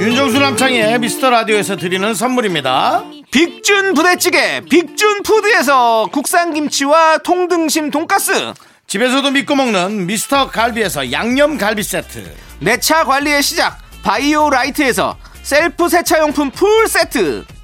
[0.00, 3.04] 윤정수 남창의 미스터 라디오에서 드리는 선물입니다.
[3.30, 8.52] 빅준 부대찌개 빅준 푸드에서 국산 김치와 통등심 돈가스
[8.86, 16.50] 집에서도 믿고 먹는 미스터 갈비에서 양념 갈비 세트 내 차 관리의 시작 바이오라이트에서 셀프 세차용품
[16.50, 17.44] 풀 세트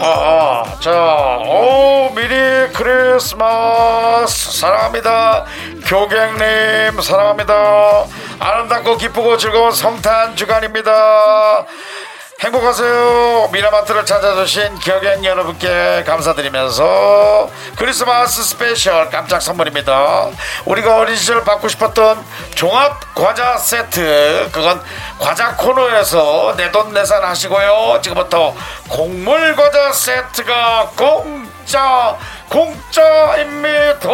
[0.00, 2.34] 아, 자, 오, 미리
[2.72, 5.44] 크리스마스 사랑합니다.
[5.86, 8.04] 고객님 사랑합니다.
[8.38, 11.66] 아름답고 기쁘고 즐거운 성탄 주간입니다.
[12.40, 13.48] 행복하세요.
[13.52, 20.28] 미라마트를 찾아주신 기억행 여러분께 감사드리면서 크리스마스 special 깜짝 선물입니다.
[20.64, 22.24] 우리가 어린 시절 받고 싶었던
[22.54, 24.80] 종합 과자 세트 그건
[25.18, 28.00] 과자 코너에서 내 돈 내산 하시고요.
[28.02, 28.54] 지금부터
[28.88, 32.16] 곡물 과자 세트가 공짜
[32.48, 34.08] 공짜입니다.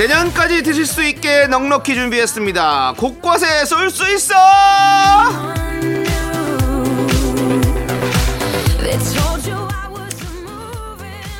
[0.00, 4.34] 내년까지 드실 수 있게 넉넉히 준비했습니다 곳곳에 쏠 수 있어.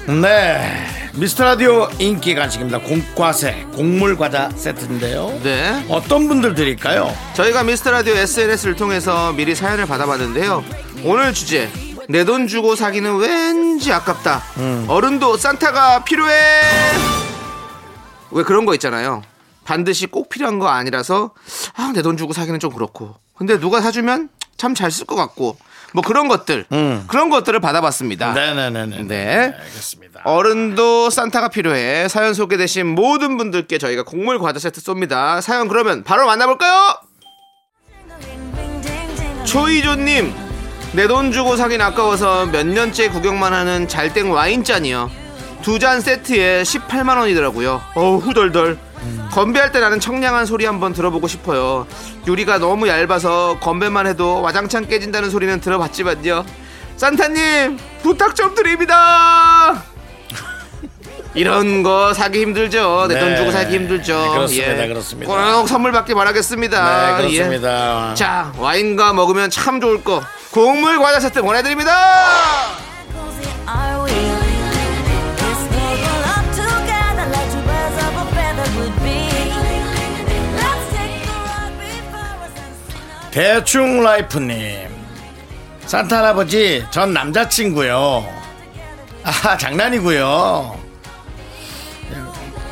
[0.07, 0.87] 네.
[1.15, 2.79] 미스터 라디오 인기 간식입니다.
[2.81, 5.41] 공과세 곡물 과자 세트인데요.
[5.43, 7.13] 네 어떤 분들 드릴까요?
[7.35, 10.65] 저희가 미스터 라디오 SNS를 통해서 미리 사연을 받아봤는데요.
[11.05, 11.69] 오늘 주제
[12.09, 14.43] 내 돈 주고 사기는 왠지 아깝다.
[14.89, 16.35] 어른도 산타가 필요해.
[18.33, 19.23] 왜 그런 거 있잖아요.
[19.65, 21.31] 반드시 꼭 필요한 거 아니라서
[21.77, 23.15] 아, 내 돈 주고 사기는 좀 그렇고.
[23.37, 25.57] 근데 누가 사주면 참 잘 쓸 것 같고.
[25.93, 26.67] 뭐 그런 것들
[27.09, 28.33] 그런 것들을 받아봤습니다.
[28.33, 29.03] 네네네네.
[29.09, 29.55] 네.
[29.59, 30.21] 알겠습니다.
[30.25, 32.07] 어른도 산타가 필요해.
[32.07, 35.41] 사연 소개되신 모든 분들께 저희가 곡물 과자 세트 쏩니다.
[35.41, 36.97] 사연 그러면 바로 만나볼까요?
[39.45, 40.33] 초이조님,
[40.93, 45.11] 내 돈 주고 사긴 아까워서 몇 년째 구경만 하는 잘땡 와인잔이요.
[45.63, 47.81] 두 잔 세트에 18만 원이더라고요.
[47.95, 48.79] 어우 후덜덜.
[49.31, 51.87] 건배할 때 나는 청량한 소리 한번 들어보고 싶어요.
[52.27, 56.45] 유리가 너무 얇아서 건배만 해도 와장창 깨진다는 소리는 들어봤지만요.
[56.97, 59.83] 산타님 부탁 좀 드립니다.
[61.33, 63.07] 이런 거 사기 힘들죠.
[63.09, 63.37] 내돈 네.
[63.37, 64.21] 주고 사기 힘들죠.
[64.21, 64.87] 네, 그렇습니다.
[64.89, 65.53] 그렇습니다.
[65.55, 67.17] 꼭 선물 받길 바라겠습니다.
[67.21, 67.37] 네, 예.
[67.39, 68.15] 그렇습니다.
[68.15, 70.21] 자, 와인과 먹으면 참 좋을 거.
[70.51, 71.93] 곡물 과자 세트 보내드립니다.
[83.31, 84.89] 대충 라이프님.
[85.87, 88.27] 산타 할아버지, 전 남자친구요.
[89.23, 90.81] 아, 장난이고요.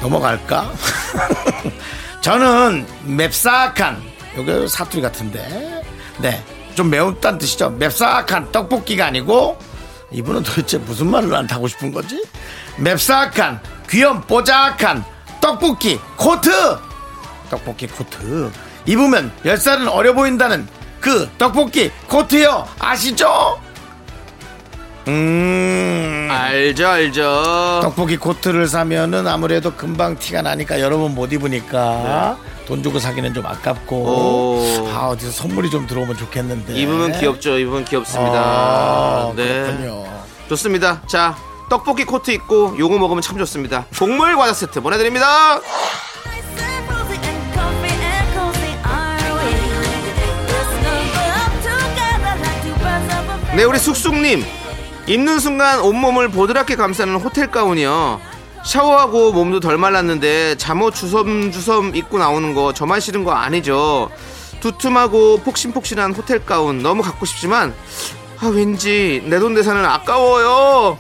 [0.01, 0.73] 넘어갈까?
[2.21, 4.03] 저는 맵싹한,
[4.37, 5.83] 여기 사투리 같은데.
[6.19, 6.43] 네.
[6.75, 7.71] 좀 매운다는 뜻이죠.
[7.71, 9.59] 맵싹한 떡볶이가 아니고,
[10.11, 12.25] 이분은 도대체 무슨 말을 안 하고 싶은 거지?
[12.79, 15.05] 맵싹한, 귀염 뽀짝한
[15.41, 16.51] 떡볶이 코트!
[17.51, 18.51] 떡볶이 코트.
[18.93, 20.67] 입으면 10살은 어려 보인다는
[20.99, 22.67] 그 떡볶이 코트요.
[22.79, 23.61] 아시죠?
[25.09, 26.29] 음.
[26.31, 27.81] 알죠, 알죠.
[27.83, 33.45] 떡볶이 코트를 사면은 아무래도 금방 티가 나니까 여러 번 못 입으니까 돈 주고 사기는 좀
[33.47, 34.89] 아깝고 오.
[34.93, 37.59] 아 어디서 선물이 좀 들어오면 좋겠는데 입으면 귀엽죠.
[37.59, 38.39] 입으면 귀엽습니다.
[38.39, 39.45] 아, 네.
[39.65, 40.05] 그렇군요
[40.49, 41.03] 좋습니다.
[41.07, 41.37] 자,
[41.71, 43.85] 떡볶이 코트 입고 요거 먹으면 참 좋습니다.
[43.99, 45.61] 곡물 과자 세트 보내드립니다.
[53.59, 54.45] 네, 우리 숙숙님.
[55.09, 58.21] 입는 순간 온몸을 보드랍게 감싸는 호텔 가운이요.
[58.65, 64.11] 샤워하고 몸도 덜 말랐는데 잠옷 주섬주섬 입고 나오는 거 저만 싫은 거 아니죠.
[64.61, 67.75] 두툼하고 폭신폭신한 호텔 가운 너무 갖고 싶지만
[68.39, 70.97] 아 왠지 내 돈 내산은 아까워요.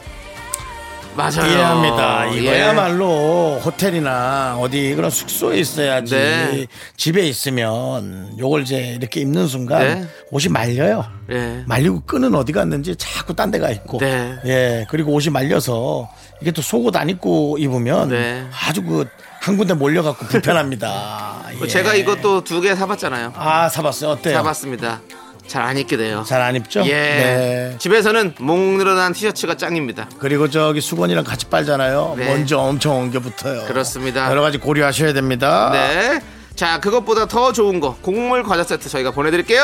[1.18, 1.50] 맞아요.
[1.50, 2.32] 이해합니다.
[2.32, 2.38] 예.
[2.40, 6.14] 이거야말로 호텔이나 어디 그런 숙소에 있어야지.
[6.14, 6.66] 네.
[6.96, 10.08] 집에 있으면 요걸 이제 이렇게 입는 순간 네.
[10.30, 11.04] 옷이 말려요.
[11.32, 11.64] 예.
[11.66, 13.98] 말리고 끈은 어디 갔는지 자꾸 딴 데가 있고.
[13.98, 14.36] 네.
[14.46, 14.86] 예.
[14.88, 16.08] 그리고 옷이 말려서
[16.40, 18.46] 이게 또 속옷 안 입고 입으면 네.
[18.68, 21.42] 아주 그한 군데 몰려갖고 불편합니다.
[21.60, 21.66] 예.
[21.66, 23.32] 제가 이것도 두 개 사봤잖아요.
[23.34, 24.10] 아 사봤어요.
[24.12, 24.34] 어때요?
[24.36, 25.00] 사봤습니다.
[25.48, 26.24] 잘 안 입게 돼요.
[26.26, 26.82] 잘 안 입죠?
[26.86, 26.92] 예.
[26.92, 27.74] 네.
[27.78, 30.08] 집에서는 목 늘어난 티셔츠가 짱입니다.
[30.18, 32.14] 그리고 저기 수건이랑 같이 빨잖아요.
[32.18, 32.26] 네.
[32.26, 33.64] 먼저 엄청 엉겨 붙어요.
[33.66, 34.30] 그렇습니다.
[34.30, 35.70] 여러 가지 고려하셔야 됩니다.
[35.72, 36.20] 네.
[36.54, 39.62] 자, 그것보다 더 좋은 거 곡물 과자 세트 저희가 보내드릴게요.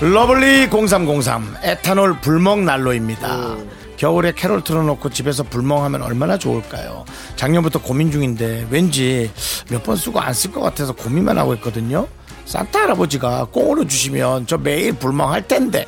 [0.00, 3.56] lovely 0303 에탄올 불멍 난로입니다.
[4.04, 7.06] 겨울에 캐롤 틀어놓고 집에서 불멍하면 얼마나 좋을까요?
[7.36, 9.30] 작년부터 고민 중인데 왠지
[9.70, 12.06] 몇 번 쓰고 안 쓸 것 같아서 고민만 하고 있거든요.
[12.44, 15.86] 산타 할아버지가 꽁으로 주시면 저 매일 불멍할 텐데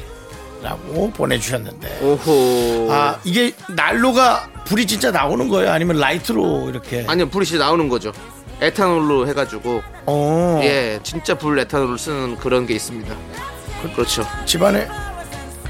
[0.62, 2.88] 라고 보내주셨는데 오호.
[2.90, 5.70] 아 이게 난로가 불이 진짜 나오는 거예요?
[5.70, 8.12] 아니면 라이트로 이렇게 아니요, 불이 진짜 나오는 거죠.
[8.62, 9.82] 에탄올로 해가지고.
[10.06, 13.14] 어, 예, 진짜 불 에탄올을 쓰는 그런 게 있습니다.
[13.94, 14.24] 그렇죠.
[14.46, 14.88] 집안에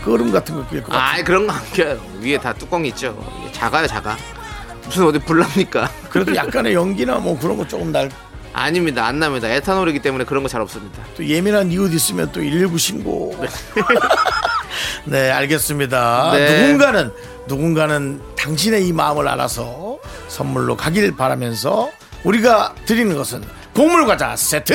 [0.07, 1.21] 그을음 같은 거 낄 것 같아요.
[1.21, 1.99] 아, 그런 거 안 껴요.
[2.21, 3.19] 위에 다 뚜껑이 있죠.
[3.53, 4.16] 작아요, 작아.
[4.85, 5.90] 무슨 어디 불 납니까?
[6.09, 8.09] 그래도 약간의 연기나 뭐 그런 거 조금 날
[8.53, 9.05] 아닙니다.
[9.05, 9.49] 안 납니다.
[9.49, 11.03] 에탄올이기 때문에 그런 거 잘 없습니다.
[11.16, 13.37] 또 예민한 이웃 있으면 또 119 신고.
[15.05, 16.33] 네, 알겠습니다.
[16.35, 16.62] 네.
[16.62, 17.12] 누군가는
[17.49, 21.90] 누군가는 당신의 이 마음을 알아서 선물로 가길 바라면서
[22.25, 23.42] 우리가 드리는 것은
[23.75, 24.75] 곡물 과자 세트.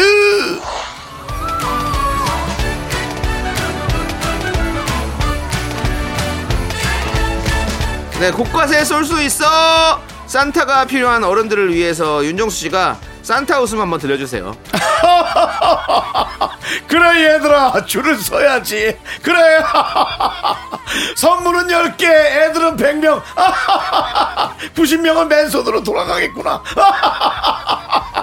[8.21, 9.99] 네, 곳곳에 쏠 수 있어.
[10.27, 14.55] 산타가 필요한 어른들을 위해서 윤정수 씨가 산타 웃음 한번 들려주세요.
[16.87, 18.95] 그래 얘들아 줄을 서야지.
[19.23, 19.63] 그래.
[21.17, 23.23] 선물은 10개, 애들은 100명.
[24.75, 26.61] 90명은 맨손으로 돌아가겠구나.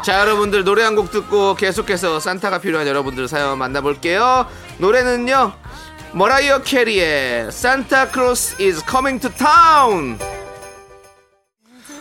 [0.05, 4.47] 자, 여러분들 노래 한 곡 듣고 계속해서 산타가 필요한 여러분들 사연 만나볼게요.
[4.79, 5.53] 노래는요.
[6.13, 10.19] 머라이어 캐리의 Santa Claus is coming to town.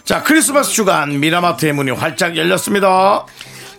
[0.04, 3.26] 자, 크리스마스 주간 미라마트의 문이 활짝 열렸습니다.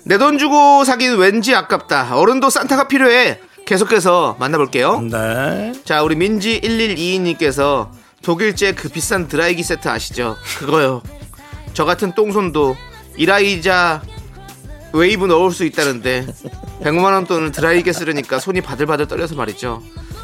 [0.04, 2.16] 내 돈 주고 사긴 왠지 아깝다.
[2.16, 3.40] 어른도 산타가 필요해.
[3.66, 5.00] 계속해서 만나볼게요.
[5.02, 5.72] 네.
[5.84, 7.90] 자, 우리 민지 1122님께서
[8.22, 10.36] 독일제 그 비싼 드라이기 세트 아시죠?
[10.58, 11.02] 그거요.
[11.74, 12.76] 저 같은 똥손도
[13.16, 14.02] 이라이자
[14.92, 16.26] 웨이브 넣을 수 있다는데
[16.82, 19.82] 100만 원 돈을 드라이기에 쓰려니까 손이 바들바들 떨려서 말이죠.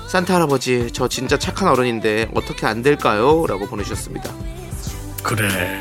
[0.08, 3.46] 산타 할아버지, 저 진짜 착한 어른인데 어떻게 안 될까요?
[3.48, 4.30] 라고 보내주셨습니다.
[5.22, 5.80] 그래.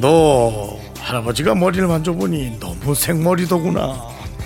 [0.00, 4.00] 너 할아버지가 머리를 만져보니 너무 생머리더구나.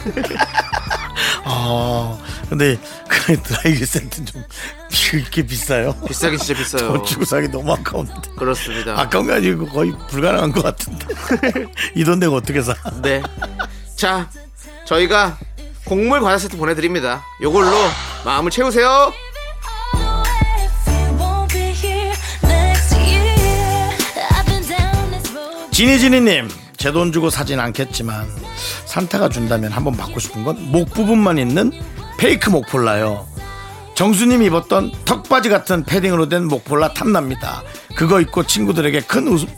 [1.46, 4.42] 아, 근데 그 드라이기 세트 좀
[5.12, 5.94] 이렇게 비싸요?
[6.06, 6.88] 비싸긴 진짜 비싸요.
[6.88, 8.14] 돈 주고 사기 너무 아까운데.
[8.36, 8.98] 그렇습니다.
[8.98, 11.06] 아까운 게 아니고 거의 불가능한 것 같은데.
[11.94, 12.74] 이 돈 내고 어떻게 사?
[13.02, 13.22] 네.
[13.96, 14.28] 자,
[14.86, 15.38] 저희가
[15.84, 17.24] 곡물 과자 세트 보내드립니다.
[17.42, 17.70] 요걸로
[18.24, 19.12] 마음을 채우세요.
[25.70, 28.26] 지니지니님, 제 돈 주고 사진 않겠지만
[28.86, 31.72] 산타가 준다면 한번 받고 싶은 건 목 부분만 있는
[32.18, 33.26] 페이크 목폴라요.
[33.94, 37.62] 정수님 입었던 턱바지 같은 패딩으로 된 목폴라 탐납니다.
[37.96, 39.48] 그거 입고 친구들에게 큰 웃음.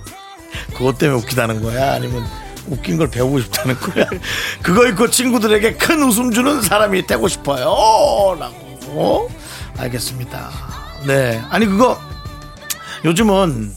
[0.76, 1.94] 그것 때문에 웃기다는 거야?
[1.94, 2.24] 아니면
[2.68, 4.06] 웃긴 걸 배우고 싶다는 거야?
[4.62, 8.36] 그거 입고 친구들에게 큰 웃음 주는 사람이 되고 싶어요.
[8.38, 9.30] 라고.
[9.78, 10.50] 알겠습니다.
[11.06, 11.40] 네.
[11.50, 11.98] 아니, 그거
[13.04, 13.74] 요즘은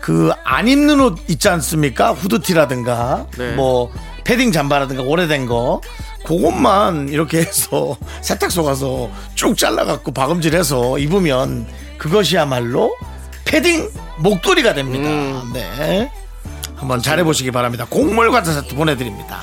[0.00, 2.12] 그 안 입는 옷 있지 않습니까?
[2.12, 3.52] 후드티라든가 네.
[3.52, 3.90] 뭐
[4.24, 5.80] 패딩 잠바라든가 오래된 거
[6.26, 11.66] 그것만 이렇게 해서 세탁소 가서 쭉 잘라갖고 박음질해서 입으면
[11.98, 12.94] 그것이야말로
[13.44, 13.88] 패딩
[14.18, 15.08] 목도리가 됩니다.
[15.08, 15.50] 음.
[15.52, 16.10] 네.
[16.82, 17.86] 한번 잘해보시기 바랍니다.
[17.88, 19.38] 곡물 과자 세트 보내드립니다.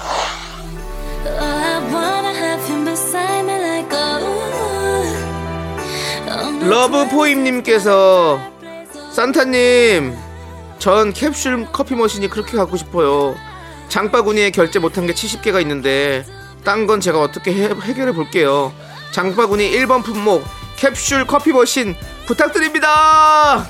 [6.67, 8.41] 러브포임님께서
[9.13, 10.17] 산타님,
[10.79, 13.37] 전 캡슐 커피 머신이 그렇게 갖고 싶어요.
[13.87, 16.25] 장바구니에 결제 못한 게 70개가 있는데
[16.65, 18.73] 딴 건 제가 어떻게 해, 해결해 볼게요.
[19.13, 20.43] 장바구니 1번 품목
[20.75, 21.95] 캡슐 커피 머신
[22.27, 23.65] 부탁드립니다.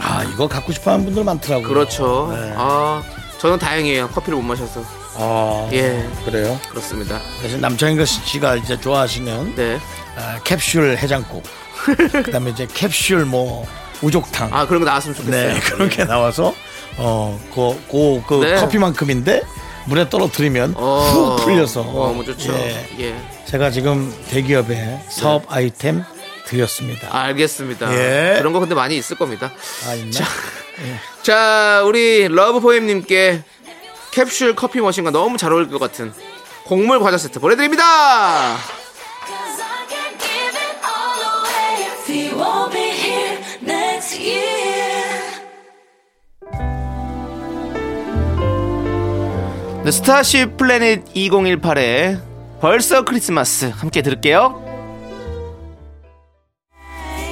[0.00, 1.68] 아 이거 갖고 싶어하는 분들 많더라고요.
[1.68, 2.28] 그렇죠.
[2.32, 2.52] 네.
[2.56, 3.02] 아
[3.38, 4.08] 저는 다행이에요.
[4.08, 4.82] 커피를 못 마셔서.
[5.16, 6.58] 아, 예, 그래요.
[6.70, 7.20] 그렇습니다.
[7.40, 9.78] 대신 남창희 씨가 이제 좋아하시는 네.
[10.16, 11.42] 아, 캡슐 해장국.
[12.24, 13.66] 그다음에 이제 캡슐 뭐
[14.02, 14.48] 우족탕.
[14.52, 15.54] 아, 그런 거 나왔으면 좋겠어요.
[15.54, 16.54] 네, 그렇게 나와서
[16.96, 18.56] 어, 그, 그, 그 네.
[18.56, 19.42] 커피만큼인데
[19.86, 21.82] 물에 떨어뜨리면 어, 훅 풀려서.
[21.82, 22.52] 너무 좋죠.
[22.54, 22.88] 예.
[22.98, 23.14] 예.
[23.44, 26.02] 제가 지금 대기업에 사업 아이템
[26.46, 27.08] 드렸습니다.
[27.10, 27.92] 알겠습니다.
[27.94, 28.38] 예.
[28.38, 29.52] 그런 거 근데 많이 있을 겁니다.
[29.86, 30.20] 아, 있나?
[31.22, 33.42] 자, 우리 러브포엠님께
[34.12, 36.12] 캡슐 커피 머신과 너무 잘 어울릴 것 같은
[36.64, 38.56] 곡물 과자 세트 보내드립니다.
[49.84, 52.22] 네, 스타쉽 플래닛 2018의
[52.58, 54.63] 벌써 크리스마스 함께 들을게요.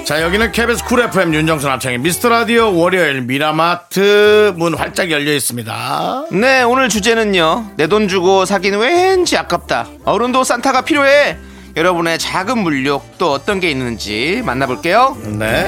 [0.04, 6.24] 자, 여기는 KBS 쿨 FM 윤정수 남창희 미스터 라디오 월요일 미라마트 문 활짝 열려 있습니다.
[6.32, 7.70] 네, 오늘 주제는요.
[7.76, 9.86] 내 돈 주고 사기는 왠지 아깝다.
[10.04, 11.36] 어른도 산타가 필요해.
[11.76, 15.16] 여러분의 작은 물욕 또 어떤 게 있는지 만나볼게요.
[15.38, 15.66] 네.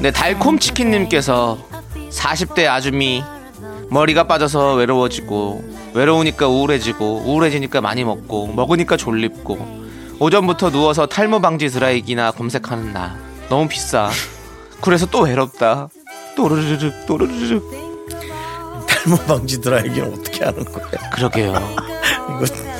[0.00, 1.58] 네, 달콤치킨님께서
[2.10, 3.22] 40대 아줌이
[3.94, 5.62] 머리가 빠져서 외로워지고
[5.94, 9.84] 외로우니까 우울해지고 우울해지니까 많이 먹고 먹으니까 졸립고
[10.18, 13.16] 오전부터 누워서 탈모 방지 드라이기나 검색하는 나.
[13.48, 14.10] 너무 비싸.
[14.80, 15.88] 그래서 또 외롭다.
[16.34, 17.70] 또르르륵 또르르륵.
[18.88, 21.10] 탈모 방지 드라이기는 어떻게 하는 거야?
[21.12, 21.52] 그러게요.
[22.34, 22.73] 이거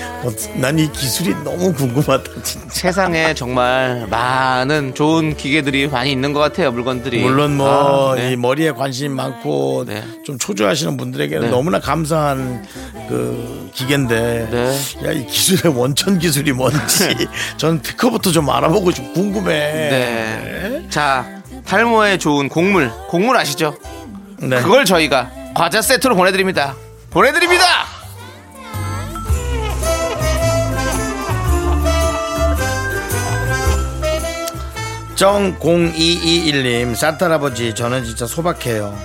[0.56, 2.66] 난 이 기술이 너무 궁금하다 진짜.
[2.70, 8.32] 세상에 정말 많은 좋은 기계들이 많이 있는 것 같아요 물건들이 물론 뭐 아, 네.
[8.32, 10.02] 이 머리에 관심 많고 네.
[10.24, 11.50] 좀 초조하시는 분들에게는 네.
[11.50, 12.64] 너무나 감사한
[13.08, 14.78] 그 기계인데 네.
[15.04, 17.14] 야이 기술의 원천 기술이 뭔지
[17.56, 19.52] 전 특허부터 좀 알아보고 좀 궁금해.
[19.54, 20.86] 네.
[20.90, 21.24] 자
[21.66, 23.76] 탈모에 좋은 곡물 곡물 아시죠?
[24.38, 24.60] 네.
[24.62, 26.74] 그걸 저희가 과자 세트로 보내드립니다.
[27.10, 27.64] 보내드립니다.
[35.16, 38.96] 0221님 산타 할아버지 저는 진짜 소박해요.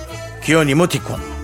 [0.44, 1.40] 귀여운 이모티콘.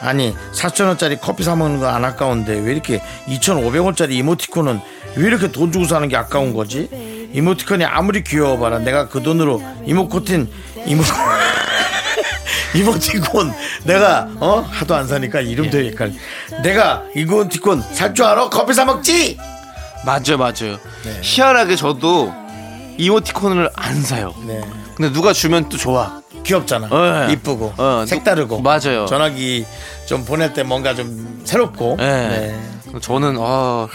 [0.00, 4.80] 아니 4천원짜리 커피 사 먹는 거 안 아까운데 왜 이렇게 2,500원짜리 이모티콘은
[5.16, 6.88] 왜 이렇게 돈 주고 사는 게 아까운 거지?
[7.32, 10.50] 이모티콘이 아무리 귀여워봐라 내가 그 돈으로 이모코틴
[10.86, 11.02] 이모
[12.76, 13.52] 이모티콘
[13.84, 16.12] 내가 어 하도 안 사니까 이름도 헷갈려
[16.62, 18.50] 내가 이모티콘 살 줄 알아?
[18.50, 19.38] 커피 사 먹지?
[20.04, 20.78] 맞아요, 맞아요.
[21.04, 21.18] 네.
[21.22, 22.32] 희한하게 저도
[22.98, 24.34] 이모티콘을 안 사요.
[24.46, 24.60] 네.
[24.96, 26.20] 근데 누가 주면 또 좋아.
[26.44, 27.26] 귀엽잖아.
[27.26, 27.32] 네.
[27.32, 28.60] 이쁘고 어, 색다르고.
[28.60, 29.06] 맞아요.
[29.06, 29.66] 전화기
[30.06, 31.96] 좀 보낼 때 뭔가 좀 새롭고.
[31.98, 32.28] 네.
[32.28, 33.00] 네.
[33.00, 33.88] 저는 아.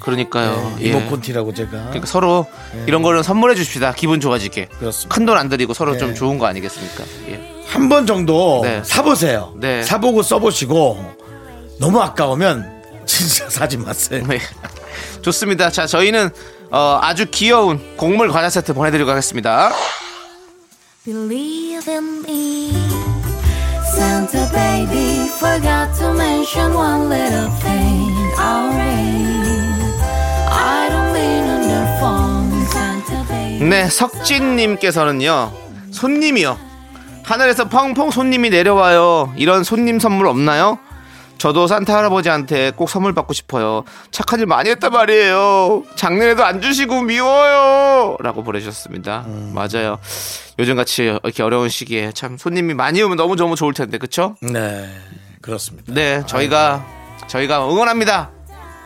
[0.00, 0.74] 그러니까요.
[0.78, 0.88] 네, 예.
[0.88, 1.70] 이모콘티라고 제가.
[1.70, 2.46] 그러니까 서로
[2.86, 3.92] 이런 거는 선물해 줍시다.
[3.94, 4.66] 기분 좋아지게.
[4.78, 5.14] 그렇습니다.
[5.14, 5.98] 큰 돈 안 들이고 서로 네.
[5.98, 7.04] 좀 좋은 거 아니겠습니까?
[7.28, 7.54] 예.
[7.66, 8.82] 한 번 정도 네.
[8.84, 9.54] 사보세요.
[9.60, 9.82] 네.
[9.82, 11.14] 사보고 써보시고
[11.78, 14.24] 너무 아까우면 진짜 사지 마세요.
[14.28, 14.38] 네.
[15.22, 15.70] 좋습니다.
[15.70, 16.30] 자, 저희는
[16.70, 19.70] 어, 아주 귀여운 곡물 과자 세트 보내드리고 하겠습니다.
[21.04, 22.72] Believe in me.
[23.94, 28.12] Santa baby forgot to mention one little thing.
[28.38, 29.98] Alright.
[30.50, 33.66] I don't mean on your phone, Santa baby.
[33.68, 35.52] 네, 석진님께서는요,
[35.90, 36.58] 손님이요.
[37.24, 39.32] 하늘에서 펑펑 손님이 내려와요.
[39.36, 40.78] 이런 손님 선물 없나요?
[41.38, 43.84] 저도 산타 할아버지한테 꼭 선물 받고 싶어요.
[44.10, 45.84] 착한 일 많이 했단 말이에요.
[45.94, 48.16] 작년에도 안 주시고 미워요.
[48.20, 49.24] 라고 보내주셨습니다.
[49.54, 49.98] 맞아요.
[50.58, 54.34] 요즘같이 이렇게 어려운 시기에 참 손님이 많이 오면 너무 너무 좋을 텐데, 그쵸?
[54.42, 54.88] 네.
[55.40, 55.92] 그렇습니다.
[55.94, 56.84] 네, 저희가,
[57.28, 58.30] 저희가 응원합니다.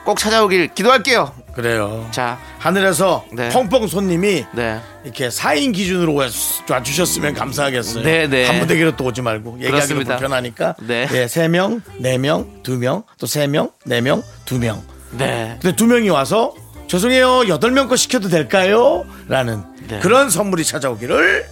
[0.04, 1.32] 꼭 찾아오길 기도할게요.
[1.54, 2.06] 그래요.
[2.10, 3.48] 자, 하늘에서 네.
[3.50, 4.80] 펑펑 손님이 네.
[5.04, 6.28] 이렇게 4인 기준으로 와-
[6.70, 8.04] 와주셨으면 감사하겠어요.
[8.04, 8.46] 네, 네.
[8.46, 10.16] 한 무대기로 또 오지 말고 얘기하기도 그렇습니다.
[10.16, 10.76] 불편하니까.
[10.80, 11.06] 네.
[11.12, 14.80] 예, 3명, 4명, 2명, 또 3명, 4명, 2명.
[15.12, 15.58] 네.
[15.60, 16.54] 근데 두 명이 와서
[16.88, 19.04] 죄송해요, 여덟 명거 시켜도 될까요?
[19.28, 19.98] 라는 네.
[20.00, 21.46] 그런 선물이 찾아오기를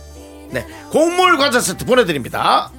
[0.50, 2.70] 네, 곡물 과자 세트 보내드립니다.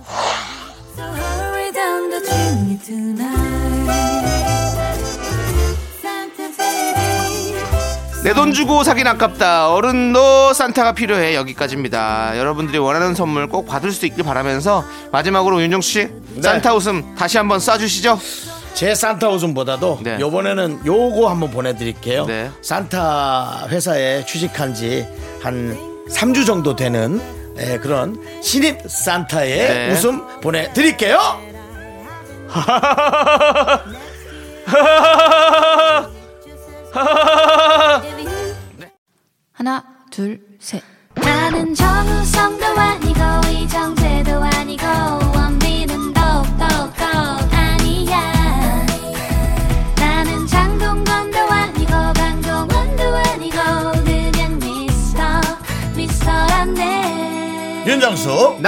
[8.24, 9.72] 내 돈 주고 사긴 아깝다.
[9.74, 11.34] 어른도 산타가 필요해.
[11.36, 12.38] 여기까지입니다.
[12.38, 16.08] 여러분들이 원하는 선물 꼭 받을 수 있길 바라면서 마지막으로 윤정수 씨
[16.42, 18.20] 산타 웃음 다시 한번 쏴주시죠.
[18.76, 20.18] 제 산타 웃음보다도 네.
[20.20, 22.26] 요번에는 요거 한번 보내드릴게요.
[22.28, 22.52] 네.
[22.62, 25.06] 산타 회사에 취직한 지
[25.42, 25.76] 한
[26.12, 27.20] 3주 정도 되는
[27.58, 29.92] 예, 그런 신입 산타의 네.
[29.92, 31.18] 웃음 보내드릴게요.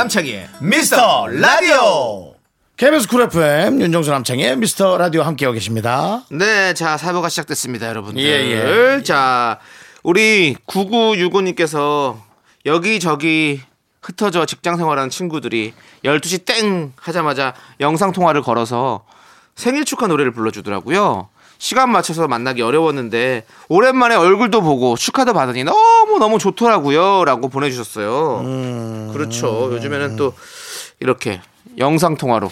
[0.03, 2.35] 남창희의 미스터 라디오
[2.75, 8.21] KBS 쿨 FM 윤정수 남창희의 미스터 라디오 함께하고 계십니다 네, 자, 사부가 시작됐습니다, 여러분들.
[8.21, 9.03] 예, 예.
[9.03, 9.59] 자,
[10.03, 12.17] 우리 9965님께서
[12.65, 13.61] 여기저기
[14.01, 15.73] 흩어져 직장 생활하는 친구들이
[16.03, 19.05] 12시 땡 하자마자 영상 통화를 걸어서
[19.55, 21.29] 생일 축하 노래를 불러주더라고요.
[21.63, 27.23] 시간 맞춰서 만나기 어려웠는데 오랜만에 얼굴도 보고 축하도 받으니 너무 너무 좋더라고요.
[27.23, 29.09] 라고 보내주셨어요.
[29.13, 29.69] 그렇죠.
[29.71, 30.33] 요즘에는 또
[30.99, 31.39] 이렇게
[31.77, 32.49] 영상 통화로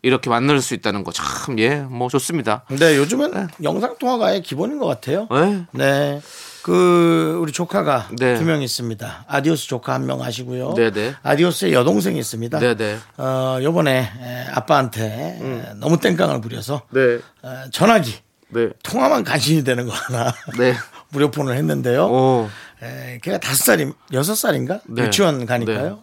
[0.00, 2.64] 이렇게 만날 수 있다는 거 참, 예, 뭐 좋습니다.
[2.68, 5.66] 근데 요즘은 영상 통화가 아예 기본인 것 같아요 네.
[5.72, 6.22] 네.
[6.62, 8.36] 그 우리 조카가 네.
[8.36, 9.24] 두명 있습니다.
[9.26, 10.74] 아디오스 조카 한명 아시고요.
[10.74, 11.14] 네네.
[11.22, 12.58] 아디오스의 여동생이 있습니다.
[12.58, 12.98] 네네.
[13.18, 15.02] 어, 요번에 에, 아빠한테
[15.40, 17.18] 에, 너무 땡깡을 부려서 네.
[17.42, 18.14] 어, 전화기
[18.50, 18.68] 네.
[18.82, 20.74] 통화만 간신히 되는 거 하나 네.
[21.10, 22.06] 무료폰을 했는데요.
[22.06, 22.48] 오.
[22.82, 25.02] 에, 걔가 다섯 살임 여섯 살인가 네.
[25.04, 25.84] 유치원 가니까요.
[25.88, 25.96] 네.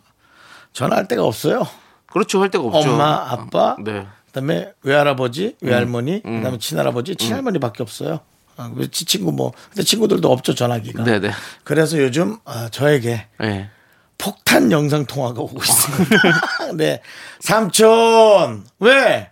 [0.73, 1.65] 전화할 데가 없어요.
[2.07, 2.41] 그렇죠.
[2.41, 2.89] 할 데가 없죠.
[2.91, 4.05] 엄마, 아빠, 네.
[4.27, 6.37] 그다음에 외할아버지, 외할머니, 음.
[6.37, 8.19] 그다음에 친할아버지, 친할머니밖에 없어요.
[8.59, 11.03] 어, 그 치- 친구 뭐 근데 친구들도 없죠 전화기가.
[11.05, 11.31] 네네.
[11.63, 13.69] 그래서 요즘 어, 저에게 네.
[14.17, 16.71] 폭탄 영상 통화가 오고 있습니다.
[16.75, 17.01] 네,
[17.39, 19.31] 삼촌 왜?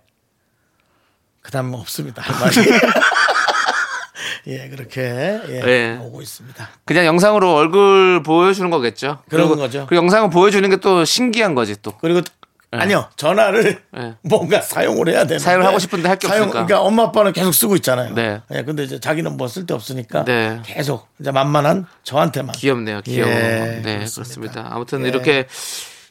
[1.41, 2.23] 그다음 뭐 없습니다.
[4.47, 5.99] 예, 그렇게 예, 예.
[6.01, 6.69] 오고 있습니다.
[6.85, 9.19] 그냥 영상으로 얼굴 보여주는 거겠죠.
[9.29, 9.85] 그런 그리고 거죠.
[9.89, 11.91] 그 영상을 보여주는 게 또 신기한 거지 또.
[11.99, 12.21] 그리고
[12.71, 14.15] 아니요 전화를 네.
[14.23, 16.65] 뭔가 사용을 해야 되는데 사용을 하고 싶은데 할게 사용- 없으니까.
[16.65, 18.13] 그러니까 엄마 아빠는 계속 쓰고 있잖아요.
[18.13, 18.41] 네.
[18.53, 20.59] 예, 근데 이제 자기는 뭐 쓸 데 없으니까 네.
[20.65, 23.01] 계속 이제 만만한 저한테만 귀엽네요.
[23.01, 23.29] 귀여워.
[23.31, 24.13] 예, 네, 그렇습니다.
[24.15, 24.67] 그렇습니다.
[24.69, 25.07] 아무튼 예.
[25.07, 25.47] 이렇게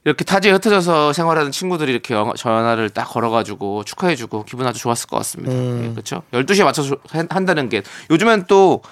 [0.07, 5.16] 이렇게 타지에 흩어져서 생활하는 친구들이 이렇게 영- 전화를 딱 걸어가지고 축하해주고 기분 아주 좋았을 것
[5.18, 5.52] 같습니다.
[5.52, 5.84] 음.
[5.84, 6.22] 예, 그렇죠?
[6.32, 8.82] 12시에 맞춰서 한- 한다는 게 요즘엔 또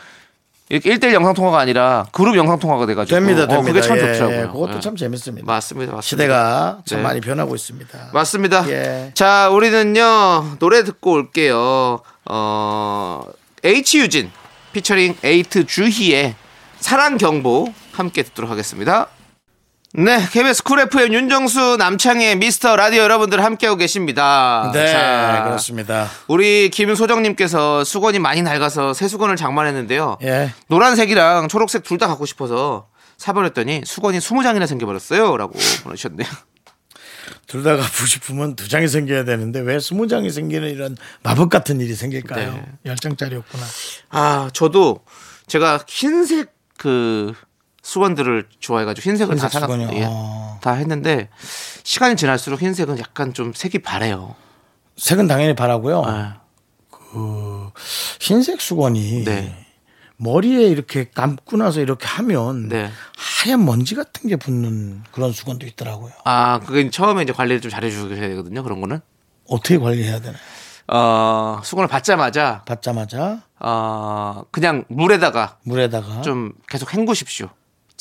[0.71, 3.73] 이렇게 1대1 영상통화가 아니라 그룹 영상통화가 돼가지고 됩니다, 어, 됩니다.
[3.73, 4.53] 그게 참 예, 좋더라고요.
[4.53, 4.81] 그것도 예.
[4.81, 5.47] 참 재밌습니다.
[5.47, 5.93] 맞습니다.
[5.93, 6.01] 맞습니다.
[6.01, 7.03] 시대가 참 네.
[7.03, 8.11] 많이 변하고 있습니다.
[8.13, 8.69] 맞습니다.
[8.71, 9.11] 예.
[9.15, 12.01] 자, 우리는요, 노래 듣고 올게요.
[12.25, 13.23] 어,
[13.63, 14.31] H 유진,
[14.73, 16.35] 피처링 에이트 주희의
[16.81, 19.09] 사랑 경보 함께 듣도록 하겠습니다.
[19.97, 24.71] 네, KBS 쿨 FM 윤정수 남창희의 미스터 라디오 여러분들 함께하고 계십니다.
[24.75, 26.09] 네, 자, 그렇습니다.
[26.27, 30.19] 우리 김소정님께서 수건이 많이 낡아서 새 수건을 장만했는데요.
[30.23, 30.53] 예.
[30.67, 32.89] 노란색이랑 초록색 둘 다 갖고 싶어서
[33.19, 35.37] 사버렸더니 수건이 20장이나 생겨버렸어요.
[35.37, 35.53] 라고
[35.85, 36.27] 보내주셨네요.
[37.47, 41.81] 둘 다 갖고 싶으면 두 장이 생겨야 되는데 왜 스무 장이 생기는 이런 마법 같은
[41.81, 42.53] 일이 생길까요?
[42.53, 42.65] 네.
[42.87, 43.65] 열 장짜리였구나.
[44.11, 45.05] 아, 저도
[45.47, 47.33] 제가 흰색 그
[47.85, 49.91] 수건들을 좋아해가지고 흰색을 다 흰색 사가 수건이요?
[49.93, 50.59] 예, 어.
[50.63, 51.29] 다 했는데
[51.85, 54.35] 시간이 지날수록 흰색은 약간 좀 색이 바래요.
[54.97, 56.03] 색은 당연히 바라고요.
[56.05, 56.41] 아,
[58.21, 59.67] 흰색 수건이 네.
[60.17, 62.91] 머리에 이렇게 감고 나서 이렇게 하면 네.
[63.17, 66.13] 하얀 먼지 같은 게 붙는 그런 수건도 있더라고요.
[66.25, 68.63] 아, 그게 처음에 이제 관리를 좀 잘해주셔야 되거든요.
[68.63, 69.01] 그런 거는.
[69.47, 70.39] 어떻게 관리해야 되나요?
[70.87, 77.51] 어, 수건을 받자마자 받자마자 어, 그냥 물에다가 물에다가 좀 계속 헹구십시오.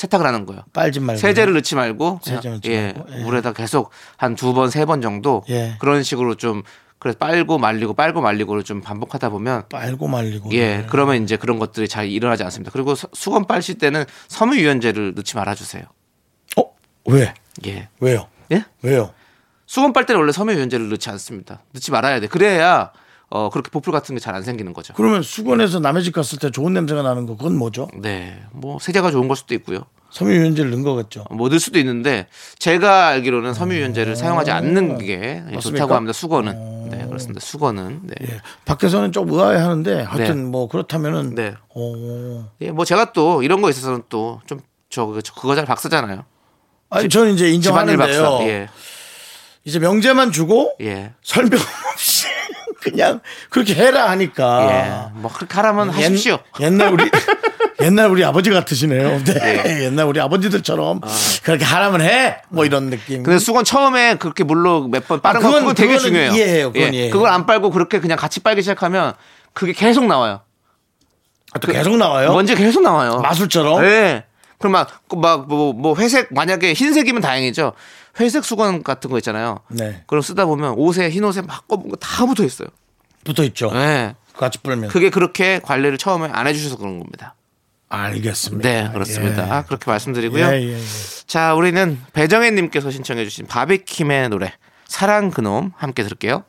[0.04, 0.64] 세탁을 하는 거예요.
[0.74, 3.24] 빨지 말고 세제를 넣지 말고 세제 넣지 예, 말고, 예.
[3.24, 5.76] 물에다 계속 한 두 번 세 번 정도 예.
[5.80, 6.64] 그런 식으로 좀
[7.00, 11.88] 그래서 빨고 말리고 빨고 말리고를 좀 반복하다 보면 빨고 말리고 예 그러면 이제 그런 것들이
[11.88, 12.72] 잘 일어나지 않습니다.
[12.72, 15.84] 그리고 수- 수건 빨실 때는 섬유 유연제를 넣지 말아주세요.
[16.58, 16.64] 어?
[17.06, 17.34] 왜?
[17.66, 18.28] 예 왜요?
[18.52, 18.66] 예?
[18.82, 19.14] 왜요?
[19.66, 21.62] 수건 빨 때는 원래 섬유 유연제를 넣지 않습니다.
[21.74, 22.28] 넣지 말아야 돼.
[22.28, 22.92] 그래야
[23.36, 24.94] 어 그렇게 보풀 같은 게 잘 안 생기는 거죠.
[24.96, 27.88] 그러면 수건에서 남의 집 갔을 때 좋은 냄새가 나는 거 그건 뭐죠?
[28.00, 29.86] 네, 뭐 세제가 좋은 걸 수도 있고요.
[30.12, 31.26] 섬유유연제를 넣은 거겠죠.
[31.32, 32.28] 뭐 넣을 수도 있는데
[32.60, 35.44] 제가 알기로는 섬유유연제를 사용하지 않는 게?
[35.60, 36.14] 좋다고 합니다.
[36.14, 37.40] 수건은 네 그렇습니다.
[37.40, 38.14] 수건은 네.
[38.22, 38.42] 예.
[38.66, 41.56] 밖에서는 좀 의아해하는데 하여튼 뭐 그렇다면은 네.
[41.76, 42.52] 어.
[42.62, 44.60] 예, 뭐 제가 또 이런 거에 있어서는 또 좀
[44.90, 46.24] 저 그거 잘 박사잖아요.
[46.92, 48.38] 아니 저는 이제 인정하는데요.
[48.42, 48.70] 예,
[49.66, 51.60] 이제 명제만 주고 예, 설명
[51.92, 52.28] 없이
[52.84, 54.68] 그냥 그렇게 해라 하니까
[55.16, 55.20] 예.
[55.20, 56.40] 뭐 그렇게 하라면 옛- 하십시오.
[56.60, 57.10] 옛날 우리
[57.82, 59.24] 옛날 우리 아버지 같으시네요.
[59.24, 59.64] 네.
[59.66, 59.84] 예.
[59.86, 61.02] 옛날 우리 아버지들처럼
[61.44, 62.42] 그렇게 하라면 해.
[62.50, 63.24] 뭐 이런 느낌.
[63.24, 66.32] 근데 수건 처음에 그렇게 물로 몇 번 빠른 아, 거 그건- 그거 되게 중요해요.
[66.34, 66.72] 이해해요.
[66.74, 67.10] 그건 예.
[67.10, 69.14] 그걸 안 빨고 그렇게 그냥 같이 빨기 시작하면
[69.54, 70.42] 그게 계속 나와요.
[71.54, 72.34] 아, 또 계속 나와요.
[72.34, 73.20] 먼지 계속 나와요.
[73.22, 73.84] 마술처럼.
[73.86, 74.26] 예.
[74.60, 77.74] 그럼 막 막 뭐 뭐 회색 만약에 흰색이면 다행이죠.
[78.20, 79.60] 회색 수건 같은 거 있잖아요.
[79.70, 80.04] 네.
[80.08, 82.68] 그럼 쓰다 보면 옷에 흰 옷에 막 검은 거 다 붙어 있어요.
[83.24, 83.72] 붙어 있죠.
[83.74, 84.16] 예.
[84.36, 84.90] 같이 불면.
[84.90, 87.36] 그게 그렇게 관리를 처음에 안 해주셔서 그런 겁니다.
[87.90, 88.68] 알겠습니다.
[88.70, 89.64] 네, 그렇습니다.
[89.66, 90.46] 그렇게 말씀드리고요.
[90.48, 90.80] 예, 예, 예.
[91.28, 94.52] 자, 우리는 배정혜님께서 신청해주신 바비킴의 노래
[94.88, 96.44] 사랑 그놈 함께 들을게요.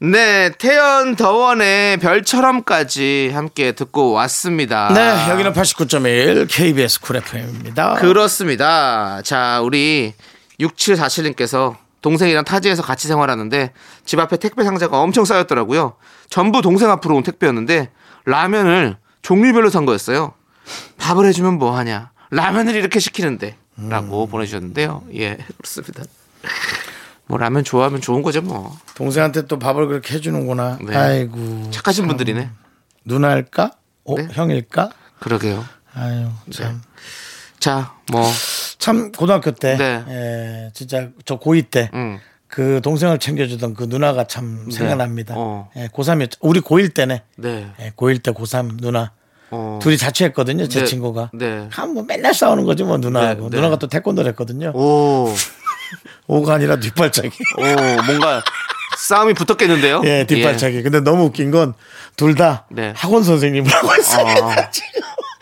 [0.00, 4.92] 네, 태연 더원의 별처럼까지 함께 듣고 왔습니다.
[4.92, 7.94] 네, 여기는 89.1 KBS 쿨 FM입니다.
[7.94, 9.22] 그렇습니다.
[9.22, 10.12] 자, 우리
[10.60, 13.72] 6747님께서 동생이랑 타지에서 같이 생활하는데
[14.04, 15.96] 집 앞에 택배 상자가 엄청 쌓였더라고요.
[16.30, 17.90] 전부 동생 앞으로 온 택배였는데
[18.24, 20.34] 라면을 종류별로 산 거였어요.
[20.98, 22.10] 밥을 해주면 뭐 하냐?
[22.30, 24.30] 라면을 이렇게 시키는데 라고 음.
[24.30, 25.04] 보내주셨는데요.
[25.14, 26.04] 예, 그렇습니다.
[27.26, 28.76] 뭐 라면 좋아하면 좋은 거죠 뭐.
[28.94, 30.78] 동생한테 또 밥을 그렇게 해주는구나.
[30.82, 30.96] 네.
[30.96, 31.70] 아이고.
[31.70, 32.50] 착하신 분들이네.
[33.04, 33.70] 누나일까?
[34.04, 34.28] 어, 네.
[34.32, 34.90] 형일까?
[35.20, 35.64] 그러게요.
[35.94, 36.80] 아유, 참.
[37.58, 38.22] 자, 뭐,
[38.78, 40.04] 참 고등학교 때, 네.
[40.08, 45.34] 예, 진짜 저 고2 때, 음, 그 동생을 챙겨주던 그 누나가 참 생각납니다.
[45.36, 45.68] 어.
[45.76, 46.36] 예, 고3이었죠.
[46.40, 47.22] 우리 고1 때네.
[47.36, 47.66] 네.
[47.80, 49.12] 예, 고1 때 고3 누나.
[49.50, 50.84] 어, 둘이 자취했거든요, 제 네.
[50.84, 51.30] 친구가.
[51.32, 51.68] 네.
[51.70, 53.44] 한뭐 맨날 싸우는 거지 뭐 누나하고.
[53.44, 53.56] 네, 네.
[53.56, 54.72] 누나가 또 태권도를 했거든요.
[54.74, 55.34] 오,
[56.26, 57.30] 오가 아니라 뒷발차기.
[57.56, 58.42] 오, 뭔가
[58.98, 60.02] 싸움이 붙었겠는데요?
[60.04, 60.82] 예, 뒷발차기.
[60.82, 61.74] 근데 너무 웃긴 건
[62.16, 62.92] 둘다 네.
[62.96, 64.26] 학원 선생님을 하고 있어요.
[64.26, 64.70] 아.
[64.70, 65.00] 지금.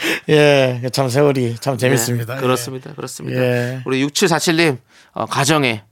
[0.28, 2.34] 예, 참 세월이 참 재밌습니다.
[2.34, 2.42] 네, 예.
[2.42, 2.92] 그렇습니다.
[2.94, 3.40] 그렇습니다.
[3.40, 3.80] 예.
[3.84, 4.78] 우리 6747님,
[5.12, 5.82] 어, 가정에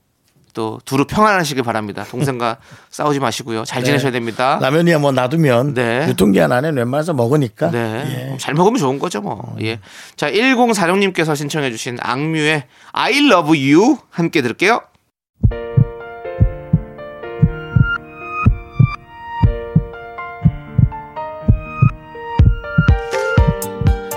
[0.53, 2.05] 또 두루 평안하시길 바랍니다.
[2.09, 2.57] 동생과
[2.89, 3.65] 싸우지 마시고요.
[3.65, 4.57] 잘 지내셔야 됩니다.
[4.61, 6.07] 라면이야 뭐 놔두면 네.
[6.07, 7.69] 유통기한 안에 웬만해서 먹으니까.
[7.71, 8.31] 네.
[8.33, 8.37] 예.
[8.37, 9.55] 잘 먹으면 좋은 거죠, 뭐.
[9.61, 9.79] 예.
[10.15, 12.63] 자, 1046님께서 신청해 주신 악뮤의
[12.93, 14.81] I love you 함께 들을게요.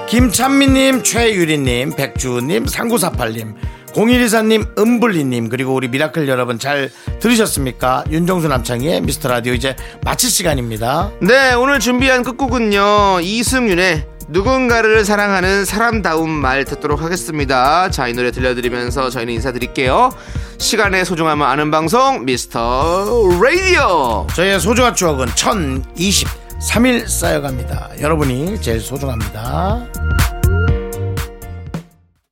[0.09, 3.55] 김찬미님, 최유리님, 백주님, 3948님,
[3.93, 6.91] 0124님, 은블리님, 그리고 우리 미라클 여러분 잘
[7.21, 8.05] 들으셨습니까?
[8.11, 11.11] 윤정수 남창희의 미스터 라디오 이제 마칠 시간입니다.
[11.21, 13.21] 네, 오늘 준비한 끝곡은요.
[13.21, 17.91] 이승윤의 누군가를 사랑하는 사람다운 말 듣도록 하겠습니다.
[17.91, 20.11] 자, 이 노래 들려드리면서 저희는 인사드릴게요.
[20.57, 24.27] 시간의 소중함을 아는 방송, 미스터 라디오!
[24.35, 25.27] 저희의 소중한 추억은
[26.59, 28.01] 1023일 쌓여갑니다.
[28.01, 29.87] 여러분이 제일 소중합니다.